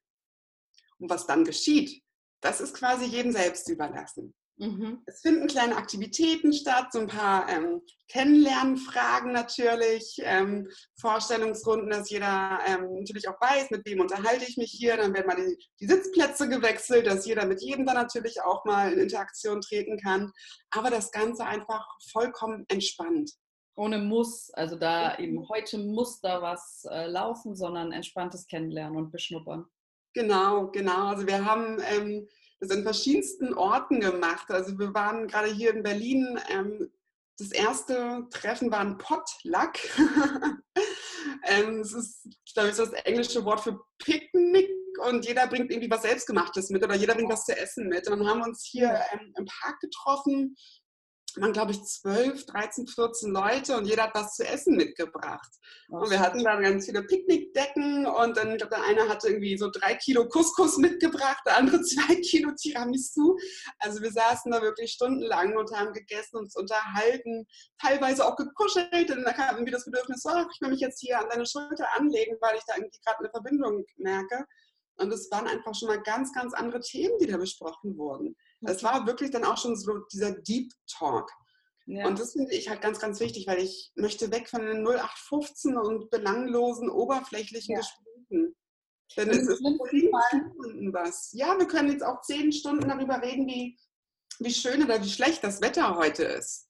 [0.98, 2.02] Und was dann geschieht,
[2.40, 4.34] das ist quasi jedem selbst überlassen.
[4.58, 5.02] Mhm.
[5.06, 10.68] Es finden kleine Aktivitäten statt, so ein paar ähm, Kennenlernfragen natürlich, ähm,
[11.00, 14.96] Vorstellungsrunden, dass jeder ähm, natürlich auch weiß, mit wem unterhalte ich mich hier.
[14.96, 18.92] Dann werden mal die, die, Sitzplätze gewechselt, dass jeder mit jedem dann natürlich auch mal
[18.92, 20.32] in Interaktion treten kann.
[20.70, 23.30] Aber das Ganze einfach vollkommen entspannt.
[23.76, 29.12] Ohne Muss, also da eben heute muss da was äh, laufen, sondern entspanntes Kennenlernen und
[29.12, 29.66] Beschnuppern.
[30.14, 31.06] Genau, genau.
[31.06, 32.26] Also wir haben ähm,
[32.60, 34.50] das in verschiedensten Orten gemacht.
[34.50, 36.38] Also wir waren gerade hier in Berlin.
[36.48, 36.90] Ähm,
[37.38, 39.74] das erste Treffen war ein Potluck.
[41.44, 44.70] ähm, das ist, glaube ich, das englische Wort für Picknick
[45.06, 48.08] und jeder bringt irgendwie was Selbstgemachtes mit oder jeder bringt was zu essen mit.
[48.08, 50.56] Und dann haben wir uns hier ähm, im Park getroffen
[51.36, 55.50] waren, glaube ich, 12, 13, 14 Leute und jeder hat was zu essen mitgebracht.
[55.90, 59.28] Oh, und wir hatten dann ganz viele Picknickdecken und dann, ich glaube, der eine hatte
[59.28, 63.36] irgendwie so drei Kilo Couscous mitgebracht, der andere zwei Kilo Tiramisu.
[63.78, 67.46] Also wir saßen da wirklich stundenlang und haben gegessen, uns unterhalten,
[67.80, 69.10] teilweise auch gekuschelt.
[69.10, 71.86] Und dann kam irgendwie das Bedürfnis, so, ich will mich jetzt hier an deine Schulter
[71.96, 74.44] anlegen, weil ich da irgendwie gerade eine Verbindung merke.
[75.00, 78.36] Und es waren einfach schon mal ganz, ganz andere Themen, die da besprochen wurden.
[78.62, 81.30] Es war wirklich dann auch schon so dieser Deep Talk.
[81.86, 82.06] Ja.
[82.06, 85.76] Und das finde ich halt ganz, ganz wichtig, weil ich möchte weg von den 0815
[85.76, 87.80] und belanglosen, oberflächlichen ja.
[87.80, 88.54] Gesprächen.
[89.16, 91.30] Denn es ist Stunden was.
[91.32, 93.78] Ja, wir können jetzt auch zehn Stunden darüber reden, wie,
[94.38, 96.68] wie schön oder wie schlecht das Wetter heute ist.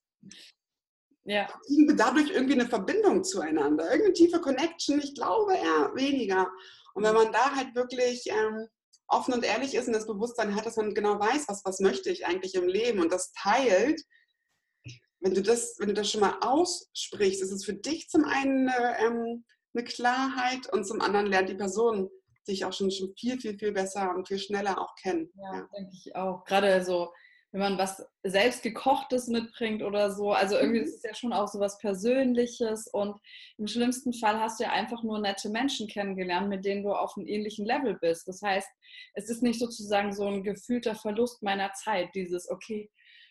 [1.25, 1.47] Ja.
[1.67, 3.85] Kriegen wir dadurch irgendwie eine Verbindung zueinander?
[3.85, 5.01] Irgendeine tiefe Connection?
[5.01, 6.49] Ich glaube eher weniger.
[6.95, 8.69] Und wenn man da halt wirklich ähm,
[9.09, 12.11] offen und ehrlich ist und das Bewusstsein hat, dass man genau weiß, was, was möchte
[12.11, 14.03] ich eigentlich im Leben und das teilt,
[15.21, 18.69] wenn du das, wenn du das schon mal aussprichst, ist es für dich zum einen
[18.69, 19.45] eine, ähm,
[19.75, 22.09] eine Klarheit und zum anderen lernt die Person
[22.47, 25.31] dich auch schon, schon viel, viel, viel besser und viel schneller auch kennen.
[25.35, 25.69] Ja, ja.
[25.77, 26.45] denke ich auch.
[26.45, 27.13] Gerade so
[27.51, 30.33] wenn man was selbst gekochtes mitbringt oder so.
[30.33, 30.85] Also irgendwie mhm.
[30.85, 33.19] ist es ja schon auch so was Persönliches und
[33.57, 37.17] im schlimmsten Fall hast du ja einfach nur nette Menschen kennengelernt, mit denen du auf
[37.17, 38.29] einem ähnlichen Level bist.
[38.29, 38.69] Das heißt,
[39.15, 42.91] es ist nicht sozusagen so ein gefühlter Verlust meiner Zeit, dieses, okay,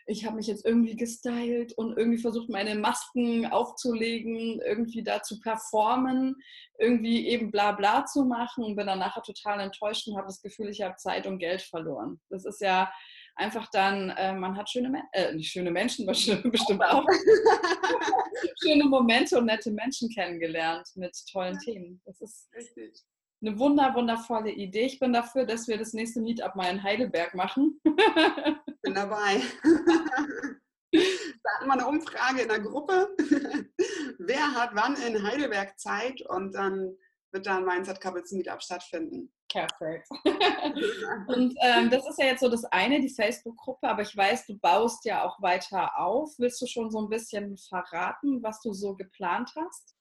[0.10, 5.40] ich habe mich jetzt irgendwie gestylt und irgendwie versucht, meine Masken aufzulegen, irgendwie da zu
[5.42, 6.36] performen,
[6.80, 10.42] irgendwie eben bla bla zu machen und bin dann nachher total enttäuscht und habe das
[10.42, 12.22] Gefühl, ich habe Zeit und Geld verloren.
[12.30, 12.90] Das ist ja
[13.38, 16.18] einfach dann, äh, man hat schöne, äh, nicht schöne Menschen, aber
[16.52, 17.06] bestimmt auch
[18.62, 21.58] schöne Momente und nette Menschen kennengelernt mit tollen.
[21.60, 22.02] Themen.
[22.06, 23.04] Das ist Richtig.
[23.42, 24.86] eine wunder, wundervolle Idee.
[24.86, 27.80] Ich bin dafür, dass wir das nächste Meetup mal in Heidelberg machen.
[27.84, 29.42] bin dabei.
[30.92, 33.10] Da hatten wir eine Umfrage in der Gruppe.
[34.20, 36.22] Wer hat wann in Heidelberg Zeit?
[36.22, 36.96] Und dann
[37.32, 39.32] wird da ein Mindset Couples Meetup stattfinden.
[39.50, 40.08] Perfekt.
[41.28, 44.58] und ähm, das ist ja jetzt so das eine, die Facebook-Gruppe, aber ich weiß, du
[44.58, 46.34] baust ja auch weiter auf.
[46.38, 49.96] Willst du schon so ein bisschen verraten, was du so geplant hast?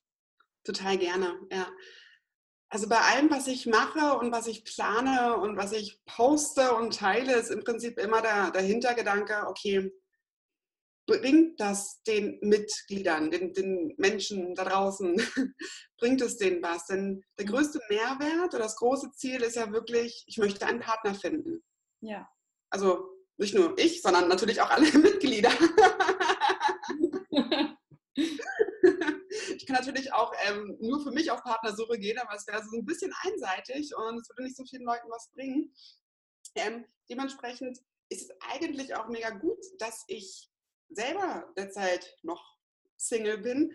[0.64, 1.68] Total gerne, ja.
[2.68, 6.96] Also bei allem, was ich mache und was ich plane und was ich poste und
[6.96, 9.92] teile, ist im Prinzip immer der, der Hintergedanke, okay,
[11.06, 15.16] bringt das den Mitgliedern, den, den, Menschen da draußen,
[15.98, 16.86] bringt es denen was?
[16.86, 21.14] Denn der größte Mehrwert oder das große Ziel ist ja wirklich, ich möchte einen Partner
[21.14, 21.62] finden.
[22.00, 22.28] Ja.
[22.70, 25.50] Also nicht nur ich, sondern natürlich auch alle Mitglieder.
[28.14, 32.78] ich kann natürlich auch ähm, nur für mich auf Partnersuche gehen, aber es wäre so
[32.78, 35.72] ein bisschen einseitig und es würde nicht so vielen Leuten was bringen.
[36.56, 40.50] Ähm, dementsprechend ist es eigentlich auch mega gut, dass ich
[40.90, 42.57] selber derzeit noch
[42.96, 43.72] Single bin,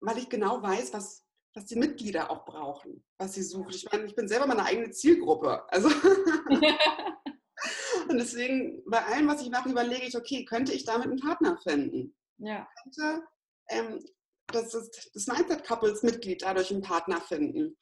[0.00, 3.70] weil ich genau weiß, was, was die Mitglieder auch brauchen, was sie suchen.
[3.70, 5.64] Ich meine, ich bin selber meine eigene Zielgruppe.
[5.70, 5.88] Also
[8.08, 11.58] und deswegen, bei allem, was ich mache, überlege ich, okay, könnte ich damit einen Partner
[11.58, 12.14] finden?
[12.38, 12.68] Ja.
[12.82, 13.26] Könnte
[13.68, 14.04] ähm,
[14.48, 17.76] das, ist, das Mindset Couples Mitglied dadurch einen Partner finden?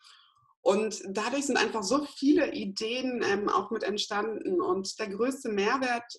[0.67, 4.61] Und dadurch sind einfach so viele Ideen ähm, auch mit entstanden.
[4.61, 6.13] Und der größte Mehrwert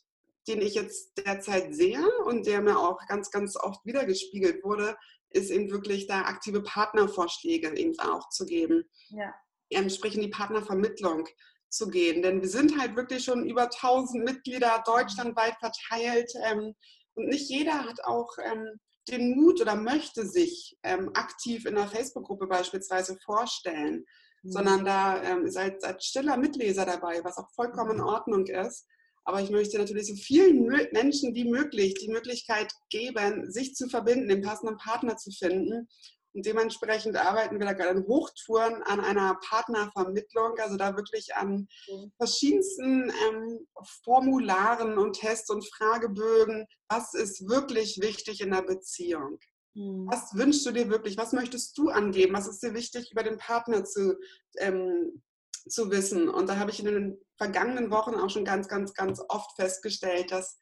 [0.48, 4.98] den ich jetzt derzeit sehe und der mir auch ganz, ganz oft wiedergespiegelt wurde,
[5.30, 8.86] ist eben wirklich da aktive Partnervorschläge eben auch zu geben.
[9.10, 9.34] Ja.
[9.70, 11.28] Ähm, sprich in die Partnervermittlung
[11.70, 12.22] zu gehen.
[12.22, 16.74] Denn wir sind halt wirklich schon über 1000 Mitglieder deutschlandweit verteilt ähm,
[17.16, 18.80] und nicht jeder hat auch ähm,
[19.10, 24.06] den Mut oder möchte sich ähm, aktiv in einer Facebook-Gruppe beispielsweise vorstellen,
[24.44, 24.52] mhm.
[24.52, 28.04] sondern da ähm, seid, seid stiller Mitleser dabei, was auch vollkommen in.
[28.04, 28.86] Ordnung ist.
[29.28, 34.30] Aber ich möchte natürlich so vielen Menschen wie möglich die Möglichkeit geben, sich zu verbinden,
[34.30, 35.90] den passenden Partner zu finden.
[36.34, 41.68] Und dementsprechend arbeiten wir da gerade in Hochtouren an einer Partnervermittlung, also da wirklich an
[42.16, 43.68] verschiedensten ähm,
[44.06, 46.66] Formularen und Tests und Fragebögen.
[46.88, 49.40] Was ist wirklich wichtig in der Beziehung?
[49.76, 50.08] Hm.
[50.10, 51.18] Was wünschst du dir wirklich?
[51.18, 52.34] Was möchtest du angeben?
[52.34, 54.18] Was ist dir wichtig, über den Partner zu,
[54.60, 55.22] ähm,
[55.70, 56.30] zu wissen.
[56.30, 60.32] Und da habe ich in den vergangenen Wochen auch schon ganz, ganz, ganz oft festgestellt,
[60.32, 60.58] dass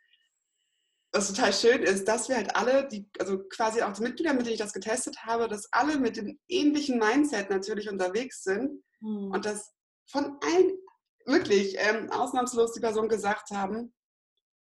[1.12, 4.46] was total schön ist, dass wir halt alle, die, also quasi auch die Mitglieder, mit
[4.46, 9.32] denen ich das getestet habe, dass alle mit dem ähnlichen Mindset natürlich unterwegs sind mhm.
[9.32, 9.72] und dass
[10.12, 10.78] von allen
[11.26, 13.94] wirklich ähm, ausnahmslos die Person gesagt haben,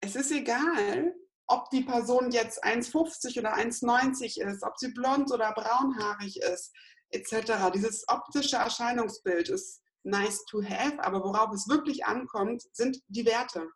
[0.01, 1.13] es ist egal,
[1.47, 6.73] ob die Person jetzt 1,50 oder 1,90 ist, ob sie blond oder braunhaarig ist,
[7.11, 7.71] etc.
[7.73, 13.67] Dieses optische Erscheinungsbild ist nice to have, aber worauf es wirklich ankommt, sind die Werte,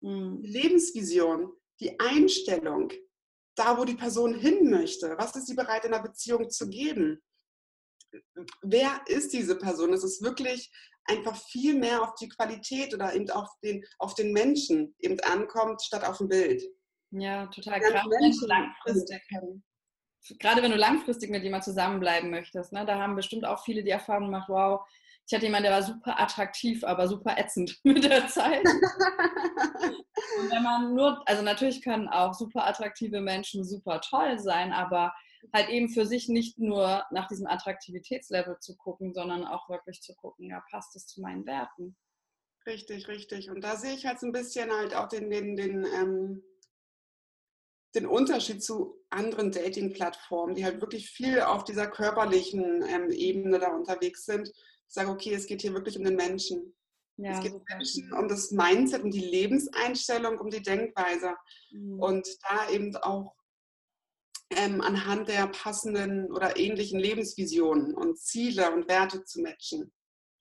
[0.00, 0.40] mhm.
[0.42, 2.92] die Lebensvision, die Einstellung,
[3.56, 5.14] da, wo die Person hin möchte.
[5.18, 7.22] Was ist sie bereit in der Beziehung zu geben?
[8.62, 9.92] Wer ist diese Person?
[9.92, 10.70] Es ist wirklich
[11.06, 15.82] einfach viel mehr auf die Qualität oder eben auf den, auf den Menschen eben ankommt,
[15.82, 16.62] statt auf ein Bild.
[17.10, 17.80] Ja, total.
[17.80, 19.22] Gerade wenn, du langfristig,
[20.38, 23.90] gerade wenn du langfristig mit jemandem zusammenbleiben möchtest, ne, da haben bestimmt auch viele die
[23.90, 24.80] Erfahrung gemacht, wow,
[25.26, 28.64] ich hatte jemanden, der war super attraktiv, aber super ätzend mit der Zeit.
[30.38, 35.12] Und wenn man nur, also natürlich können auch super attraktive Menschen super toll sein, aber
[35.52, 40.14] halt eben für sich nicht nur nach diesem Attraktivitätslevel zu gucken, sondern auch wirklich zu
[40.14, 41.96] gucken, ja, passt es zu meinen Werten.
[42.66, 43.50] Richtig, richtig.
[43.50, 46.42] Und da sehe ich halt so ein bisschen halt auch den, den, den, ähm,
[47.94, 53.74] den Unterschied zu anderen Dating-Plattformen, die halt wirklich viel auf dieser körperlichen ähm, Ebene da
[53.74, 54.52] unterwegs sind.
[54.92, 56.76] Ich sage, okay, es geht hier wirklich um den Menschen.
[57.16, 61.34] Ja, es geht um Menschen, um das Mindset, um die Lebenseinstellung, um die Denkweise.
[61.70, 61.98] Mhm.
[61.98, 63.34] Und da eben auch
[64.50, 69.94] ähm, anhand der passenden oder ähnlichen Lebensvisionen und Ziele und Werte zu matchen.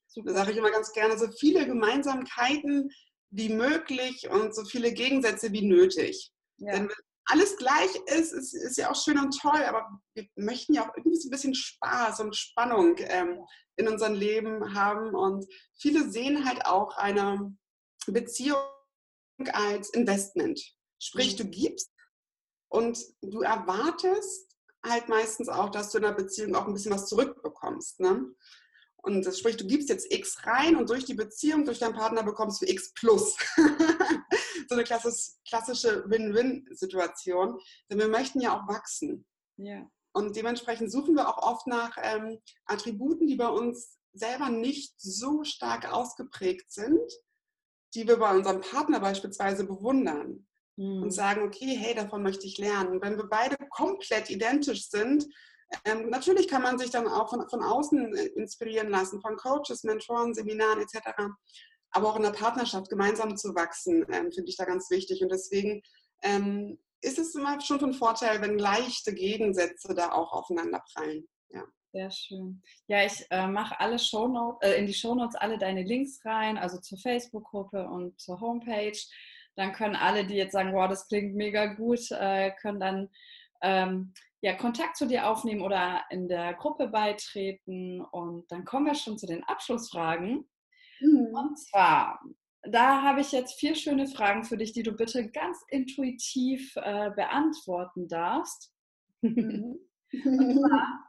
[0.08, 0.32] Super.
[0.32, 2.92] Da sage ich immer ganz gerne, so viele Gemeinsamkeiten
[3.30, 6.34] wie möglich und so viele Gegensätze wie nötig.
[6.58, 6.74] Ja.
[6.74, 10.74] Denn wenn alles gleich ist, ist, ist ja auch schön und toll, aber wir möchten
[10.74, 13.40] ja auch irgendwie so ein bisschen Spaß und Spannung ähm,
[13.78, 15.16] in unserem Leben haben.
[15.16, 15.46] Und
[15.80, 17.56] viele sehen halt auch eine
[18.08, 18.58] Beziehung
[19.54, 20.62] als Investment.
[21.00, 21.38] Sprich, mhm.
[21.38, 21.92] du gibst
[22.70, 24.52] und du erwartest
[24.86, 28.00] halt meistens auch, dass du in der Beziehung auch ein bisschen was zurückbekommst.
[28.02, 28.26] Ne?
[28.98, 32.24] Und das sprich, du gibst jetzt X rein und durch die Beziehung, durch deinen Partner
[32.24, 33.38] bekommst du X plus.
[34.70, 37.60] so eine klassische Win-Win-Situation.
[37.90, 39.26] Denn wir möchten ja auch wachsen.
[39.58, 39.90] Ja.
[40.14, 45.44] Und dementsprechend suchen wir auch oft nach ähm, Attributen, die bei uns selber nicht so
[45.44, 47.00] stark ausgeprägt sind,
[47.94, 51.04] die wir bei unserem Partner beispielsweise bewundern mhm.
[51.04, 52.90] und sagen, okay, hey, davon möchte ich lernen.
[52.90, 55.28] Und wenn wir beide komplett identisch sind,
[55.86, 59.84] ähm, natürlich kann man sich dann auch von, von außen äh, inspirieren lassen, von Coaches,
[59.84, 61.32] Mentoren, Seminaren etc.
[61.92, 65.22] Aber auch in der Partnerschaft gemeinsam zu wachsen, ähm, finde ich da ganz wichtig.
[65.22, 65.82] Und deswegen
[66.24, 71.28] ähm, ist es immer schon von Vorteil, wenn leichte Gegensätze da auch aufeinander prallen.
[71.50, 71.64] Ja.
[71.94, 72.62] Sehr schön.
[72.88, 76.80] Ja, ich äh, mache alle Shownotes, äh, in die Shownotes alle deine Links rein, also
[76.80, 78.98] zur Facebook-Gruppe und zur Homepage.
[79.56, 83.10] Dann können alle, die jetzt sagen, wow, das klingt mega gut, äh, können dann
[83.62, 88.02] ähm, ja, Kontakt zu dir aufnehmen oder in der Gruppe beitreten.
[88.02, 90.50] Und dann kommen wir schon zu den Abschlussfragen.
[91.02, 91.36] Mhm.
[91.36, 92.22] Und zwar,
[92.64, 97.12] da habe ich jetzt vier schöne Fragen für dich, die du bitte ganz intuitiv äh,
[97.12, 98.72] beantworten darfst.
[99.22, 99.80] Mhm.
[100.12, 101.06] zwar,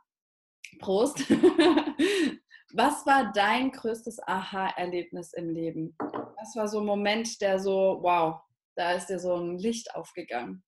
[0.79, 1.19] Prost.
[2.75, 5.95] Was war dein größtes Aha-Erlebnis im Leben?
[5.99, 8.41] Was war so ein Moment, der so, wow,
[8.77, 10.65] da ist dir so ein Licht aufgegangen?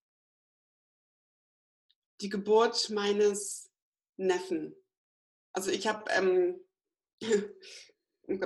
[2.20, 3.72] Die Geburt meines
[4.18, 4.74] Neffen.
[5.54, 6.60] Also ich habe, ähm,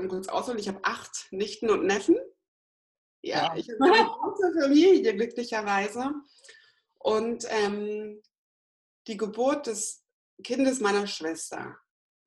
[0.09, 2.17] kurz ausholen, ich habe acht Nichten und Neffen.
[3.23, 6.13] Ja, ich habe eine große Familie, glücklicherweise.
[6.99, 8.23] Und ähm,
[9.07, 10.05] die Geburt des
[10.43, 11.77] Kindes meiner Schwester.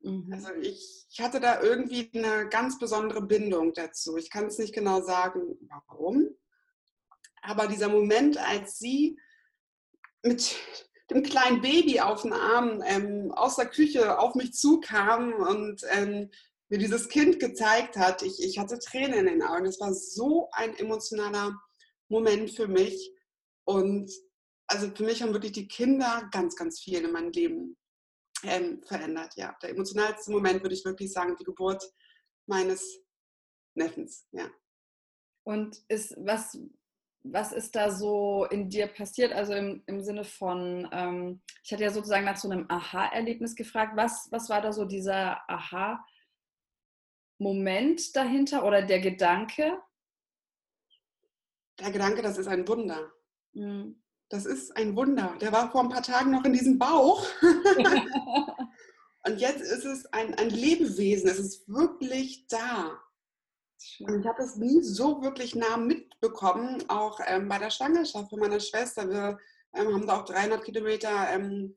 [0.01, 0.31] Mhm.
[0.33, 4.17] Also ich, ich hatte da irgendwie eine ganz besondere Bindung dazu.
[4.17, 6.29] Ich kann es nicht genau sagen, warum.
[7.41, 9.17] Aber dieser Moment, als sie
[10.23, 10.55] mit
[11.09, 16.29] dem kleinen Baby auf den Arm ähm, aus der Küche auf mich zukam und ähm,
[16.71, 19.65] mir dieses Kind gezeigt hat, ich, ich hatte Tränen in den Augen.
[19.65, 21.53] Es war so ein emotionaler
[22.07, 23.13] Moment für mich.
[23.65, 24.09] Und
[24.67, 27.77] also für mich haben wirklich die Kinder ganz, ganz viel in meinem Leben
[28.43, 29.35] ähm, verändert.
[29.35, 31.83] Ja, der emotionalste Moment würde ich wirklich sagen, die Geburt
[32.47, 33.01] meines
[33.75, 34.25] Neffens.
[34.31, 34.49] Ja.
[35.43, 36.57] Und ist was,
[37.23, 39.33] was ist da so in dir passiert?
[39.33, 43.97] Also im, im Sinne von, ähm, ich hatte ja sozusagen nach so einem Aha-Erlebnis gefragt.
[43.97, 46.01] Was, was war da so dieser Aha?
[47.41, 49.81] Moment dahinter oder der Gedanke?
[51.79, 53.11] Der Gedanke, das ist ein Wunder.
[53.53, 53.99] Mhm.
[54.29, 55.35] Das ist ein Wunder.
[55.41, 57.25] Der war vor ein paar Tagen noch in diesem Bauch.
[59.25, 61.29] Und jetzt ist es ein, ein Lebewesen.
[61.29, 62.99] Es ist wirklich da.
[64.01, 68.39] Und ich habe das nie so wirklich nah mitbekommen, auch ähm, bei der Schwangerschaft von
[68.39, 69.09] meiner Schwester.
[69.09, 69.39] Wir
[69.73, 71.75] ähm, haben da auch 300 Kilometer ähm,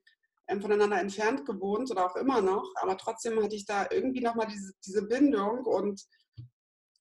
[0.61, 2.71] voneinander entfernt gewohnt oder auch immer noch.
[2.77, 6.03] Aber trotzdem hatte ich da irgendwie nochmal diese, diese Bindung und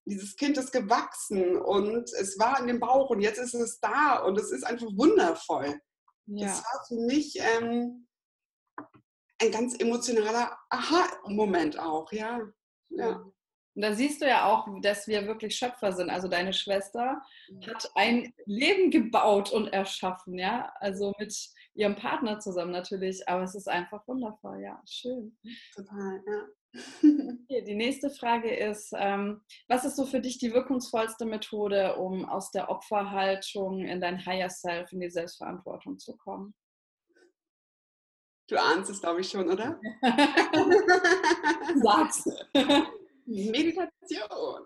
[0.06, 4.20] dieses Kind ist gewachsen und es war in dem Bauch und jetzt ist es da
[4.20, 5.80] und es ist einfach wundervoll.
[6.26, 6.48] Ja.
[6.48, 8.08] Das war für mich ähm,
[9.42, 12.42] ein ganz emotionaler Aha-Moment auch, ja.
[12.90, 13.24] ja.
[13.76, 16.10] Und da siehst du ja auch, dass wir wirklich Schöpfer sind.
[16.10, 17.22] Also deine Schwester
[17.68, 20.72] hat ein Leben gebaut und erschaffen, ja.
[20.80, 21.36] Also mit
[21.76, 23.28] ihrem Partner zusammen natürlich.
[23.28, 24.82] Aber es ist einfach wundervoll, ja.
[24.88, 25.38] Schön.
[25.76, 26.48] Total, ja.
[27.04, 32.26] Okay, die nächste Frage ist, ähm, was ist so für dich die wirkungsvollste Methode, um
[32.26, 36.56] aus der Opferhaltung in dein Higher Self, in die Selbstverantwortung zu kommen?
[38.48, 39.80] Du ahnst es, glaube ich, schon, oder?
[41.84, 42.26] Sag's.
[43.26, 44.66] Meditation.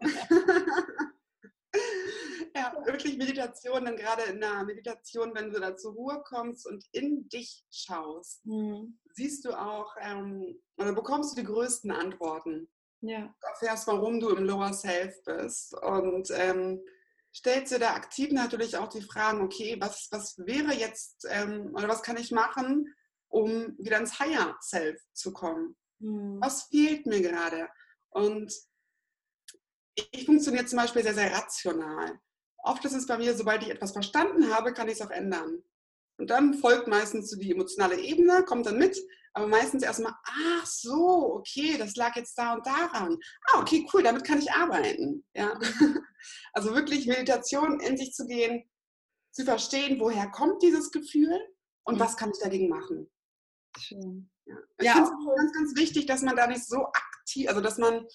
[2.58, 6.86] Ja, wirklich Meditation, denn gerade in der Meditation, wenn du da zur Ruhe kommst und
[6.91, 8.99] in dich schaust, mhm.
[9.14, 12.70] siehst du auch ähm, oder bekommst du die größten Antworten.
[13.01, 13.34] Ja.
[13.39, 16.82] Du erfährst, warum du im Lower Self bist und ähm,
[17.34, 21.88] stellst dir da aktiv natürlich auch die Fragen, okay, was, was wäre jetzt ähm, oder
[21.88, 22.93] was kann ich machen,
[23.28, 25.76] um wieder ins Higher Self zu kommen?
[25.99, 26.39] Mhm.
[26.41, 27.70] Was fehlt mir gerade?
[28.10, 28.53] Und
[29.95, 32.20] ich funktioniere zum Beispiel sehr, sehr rational.
[32.68, 35.63] Oft ist es bei mir, sobald ich etwas verstanden habe, kann ich es auch ändern.
[36.18, 38.97] Und dann folgt meistens so die emotionale Ebene, kommt dann mit,
[39.34, 43.18] aber meistens erstmal, ach so, okay, das lag jetzt da und daran.
[43.49, 45.24] Ah, okay, cool, damit kann ich arbeiten.
[45.34, 45.57] Ja?
[46.51, 48.68] Also wirklich Meditation in sich zu gehen,
[49.32, 51.39] zu verstehen, woher kommt dieses Gefühl
[51.84, 53.09] und was kann ich dagegen machen.
[53.80, 54.30] Schön.
[54.45, 54.55] Ja.
[54.80, 57.78] Ich ja, finde es ganz, ganz wichtig, dass man da nicht so aktiv, also dass
[57.78, 58.07] man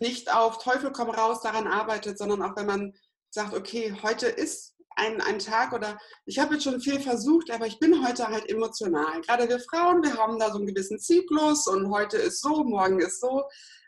[0.00, 2.94] nicht auf Teufel komm raus daran arbeitet, sondern auch wenn man
[3.34, 7.66] sagt, okay, heute ist ein, ein Tag oder ich habe jetzt schon viel versucht, aber
[7.66, 9.20] ich bin heute halt emotional.
[9.22, 13.00] Gerade wir Frauen, wir haben da so einen gewissen Zyklus und heute ist so, morgen
[13.00, 13.44] ist so.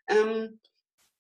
[0.08, 0.60] Ähm,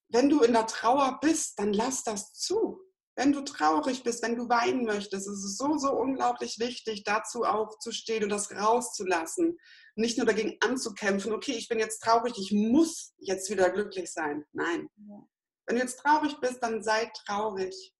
[0.08, 2.80] wenn du in der Trauer bist, dann lass das zu.
[3.16, 7.44] Wenn du traurig bist, wenn du weinen möchtest, ist es so, so unglaublich wichtig, dazu
[7.44, 9.56] aufzustehen und das rauszulassen
[9.96, 14.44] nicht nur dagegen anzukämpfen, okay, ich bin jetzt traurig, ich muss jetzt wieder glücklich sein.
[14.52, 14.88] Nein.
[15.08, 15.26] Ja.
[15.66, 17.94] Wenn du jetzt traurig bist, dann sei traurig.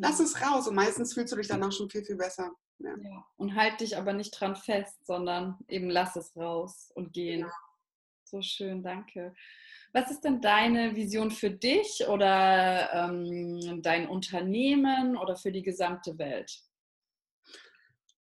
[0.00, 2.50] Lass es raus und meistens fühlst du dich danach schon viel, viel besser.
[2.78, 2.94] Ja.
[2.96, 3.24] Ja.
[3.36, 7.42] Und halt dich aber nicht dran fest, sondern eben lass es raus und gehen.
[7.42, 7.54] Genau.
[8.24, 9.34] So schön, danke.
[9.92, 16.18] Was ist denn deine Vision für dich oder ähm, dein Unternehmen oder für die gesamte
[16.18, 16.60] Welt?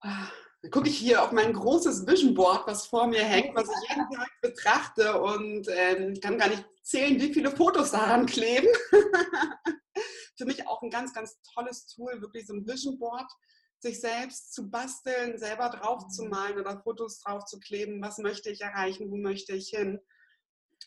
[0.02, 0.28] Ah,
[0.62, 3.90] dann gucke ich hier auf mein großes Vision Board, was vor mir hängt, was ich
[3.90, 8.68] jeden Tag betrachte und ähm, kann gar nicht zählen, wie viele Fotos daran kleben.
[10.38, 13.30] Für mich auch ein ganz, ganz tolles Tool, wirklich so ein Vision Board,
[13.80, 18.02] sich selbst zu basteln, selber drauf zu malen oder Fotos drauf zu kleben.
[18.02, 19.12] Was möchte ich erreichen?
[19.12, 20.00] Wo möchte ich hin?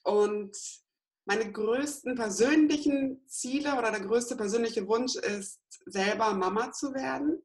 [0.02, 0.56] Und
[1.24, 7.42] meine größten persönlichen Ziele oder der größte persönliche Wunsch ist, selber Mama zu werden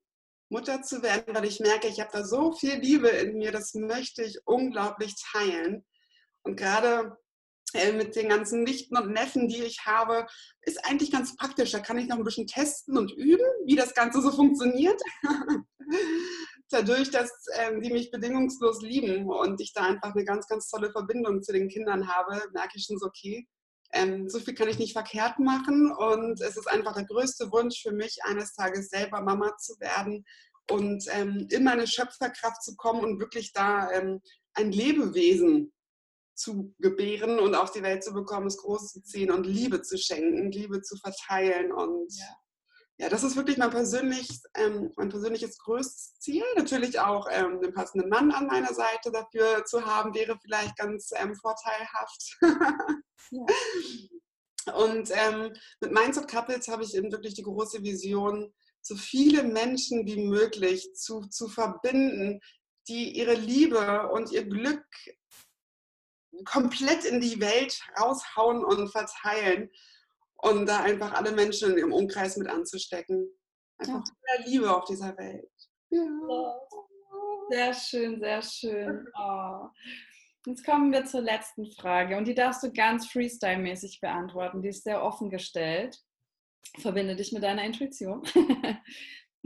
[0.50, 3.74] Mutter zu werden, weil ich merke, ich habe da so viel Liebe in mir, das
[3.74, 5.86] möchte ich unglaublich teilen.
[6.44, 7.18] Und gerade
[7.98, 10.26] mit den ganzen Nichten und Neffen, die ich habe,
[10.62, 11.72] ist eigentlich ganz praktisch.
[11.72, 15.02] Da kann ich noch ein bisschen testen und üben, wie das Ganze so funktioniert.
[16.70, 20.92] Dadurch, dass ähm, die mich bedingungslos lieben und ich da einfach eine ganz, ganz tolle
[20.92, 23.48] Verbindung zu den Kindern habe, merke ich schon so, okay,
[23.94, 27.82] ähm, so viel kann ich nicht verkehrt machen und es ist einfach der größte Wunsch
[27.82, 30.26] für mich, eines Tages selber Mama zu werden
[30.70, 34.22] und ähm, in meine Schöpferkraft zu kommen und wirklich da ähm,
[34.54, 35.72] ein Lebewesen
[36.36, 39.98] zu gebären und auf die Welt zu bekommen, es groß zu ziehen und Liebe zu
[39.98, 42.36] schenken, Liebe zu verteilen und ja
[42.98, 46.44] ja, das ist wirklich mein, persönlich, ähm, mein persönliches größtes Ziel.
[46.56, 51.10] Natürlich auch ähm, einen passenden Mann an meiner Seite dafür zu haben, wäre vielleicht ganz
[51.16, 52.38] ähm, vorteilhaft.
[53.32, 53.46] ja.
[54.74, 60.08] Und ähm, mit Mindset Couples habe ich eben wirklich die große Vision, so viele Menschen
[60.08, 62.40] wie möglich zu, zu verbinden,
[62.88, 64.84] die ihre Liebe und ihr Glück
[66.44, 69.70] komplett in die Welt raushauen und verteilen
[70.38, 73.28] und da einfach alle Menschen im Umkreis mit anzustecken.
[73.78, 74.38] Einfach ja.
[74.38, 75.50] mehr Liebe auf dieser Welt.
[75.90, 76.06] Ja.
[77.50, 79.08] Sehr schön, sehr schön.
[79.18, 79.68] Oh.
[80.46, 84.62] Jetzt kommen wir zur letzten Frage und die darfst du ganz freestyle-mäßig beantworten.
[84.62, 86.00] Die ist sehr offen gestellt.
[86.80, 88.24] Verbinde dich mit deiner Intuition.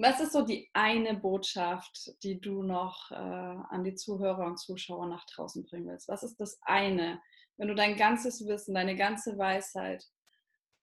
[0.01, 5.07] Was ist so die eine Botschaft, die du noch äh, an die Zuhörer und Zuschauer
[5.07, 6.07] nach draußen bringen willst?
[6.07, 7.21] Was ist das eine,
[7.57, 10.05] wenn du dein ganzes Wissen, deine ganze Weisheit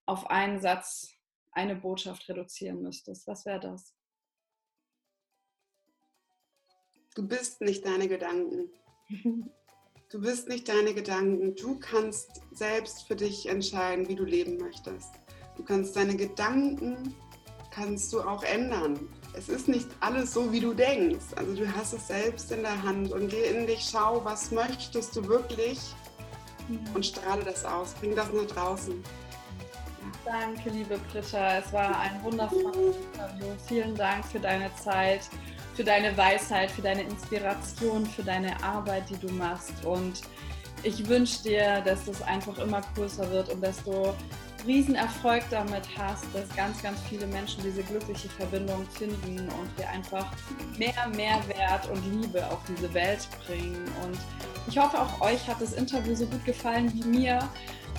[0.04, 1.14] auf einen Satz
[1.52, 3.94] eine Botschaft reduzieren müsstest, was wäre das?
[7.14, 8.70] Du bist nicht deine Gedanken.
[10.08, 11.56] Du bist nicht deine Gedanken.
[11.56, 15.12] Du kannst selbst für dich entscheiden, wie du leben möchtest.
[15.56, 17.16] Du kannst deine Gedanken
[17.76, 18.98] kannst du auch ändern.
[19.34, 21.26] Es ist nicht alles so, wie du denkst.
[21.36, 25.14] Also du hast es selbst in der Hand und geh in dich, schau, was möchtest
[25.14, 25.78] du wirklich
[26.94, 27.92] und strahle das aus.
[28.00, 29.04] Bring das nach draußen.
[30.24, 31.58] Danke, liebe Britta.
[31.58, 33.46] Es war ein wundervolles Interview.
[33.68, 35.28] Vielen Dank für deine Zeit,
[35.74, 39.84] für deine Weisheit, für deine Inspiration, für deine Arbeit, die du machst.
[39.84, 40.22] Und
[40.82, 44.14] ich wünsche dir, dass das einfach immer größer wird und dass du
[44.66, 50.32] Riesenerfolg damit hast, dass ganz, ganz viele Menschen diese glückliche Verbindung finden und wir einfach
[50.78, 53.84] mehr Mehrwert und Liebe auf diese Welt bringen.
[54.04, 54.18] Und
[54.68, 57.38] ich hoffe, auch euch hat das Interview so gut gefallen wie mir.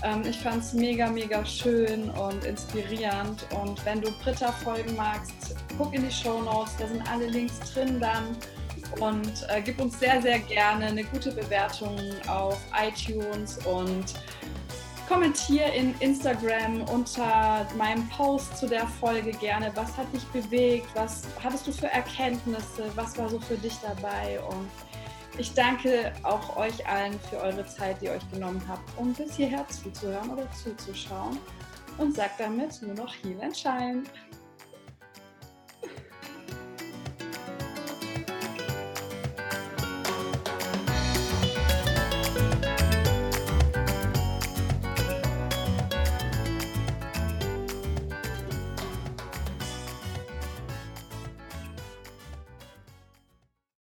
[0.04, 3.46] Ähm, ich fand es mega, mega schön und inspirierend.
[3.62, 7.60] Und wenn du Britta folgen magst, guck in die Show Notes, da sind alle Links
[7.74, 8.38] drin dann.
[9.00, 11.98] Und äh, gib uns sehr, sehr gerne eine gute Bewertung
[12.28, 14.14] auf iTunes und
[15.08, 21.24] kommentier in Instagram unter meinem Post zu der Folge gerne, was hat dich bewegt, was
[21.42, 24.40] hattest du für Erkenntnisse, was war so für dich dabei?
[24.50, 24.70] Und
[25.38, 29.36] ich danke auch euch allen für eure Zeit, die ihr euch genommen habt, um bis
[29.36, 31.38] hierher zuzuhören oder zuzuschauen.
[31.98, 34.04] Und sage damit nur noch Heal and Shine.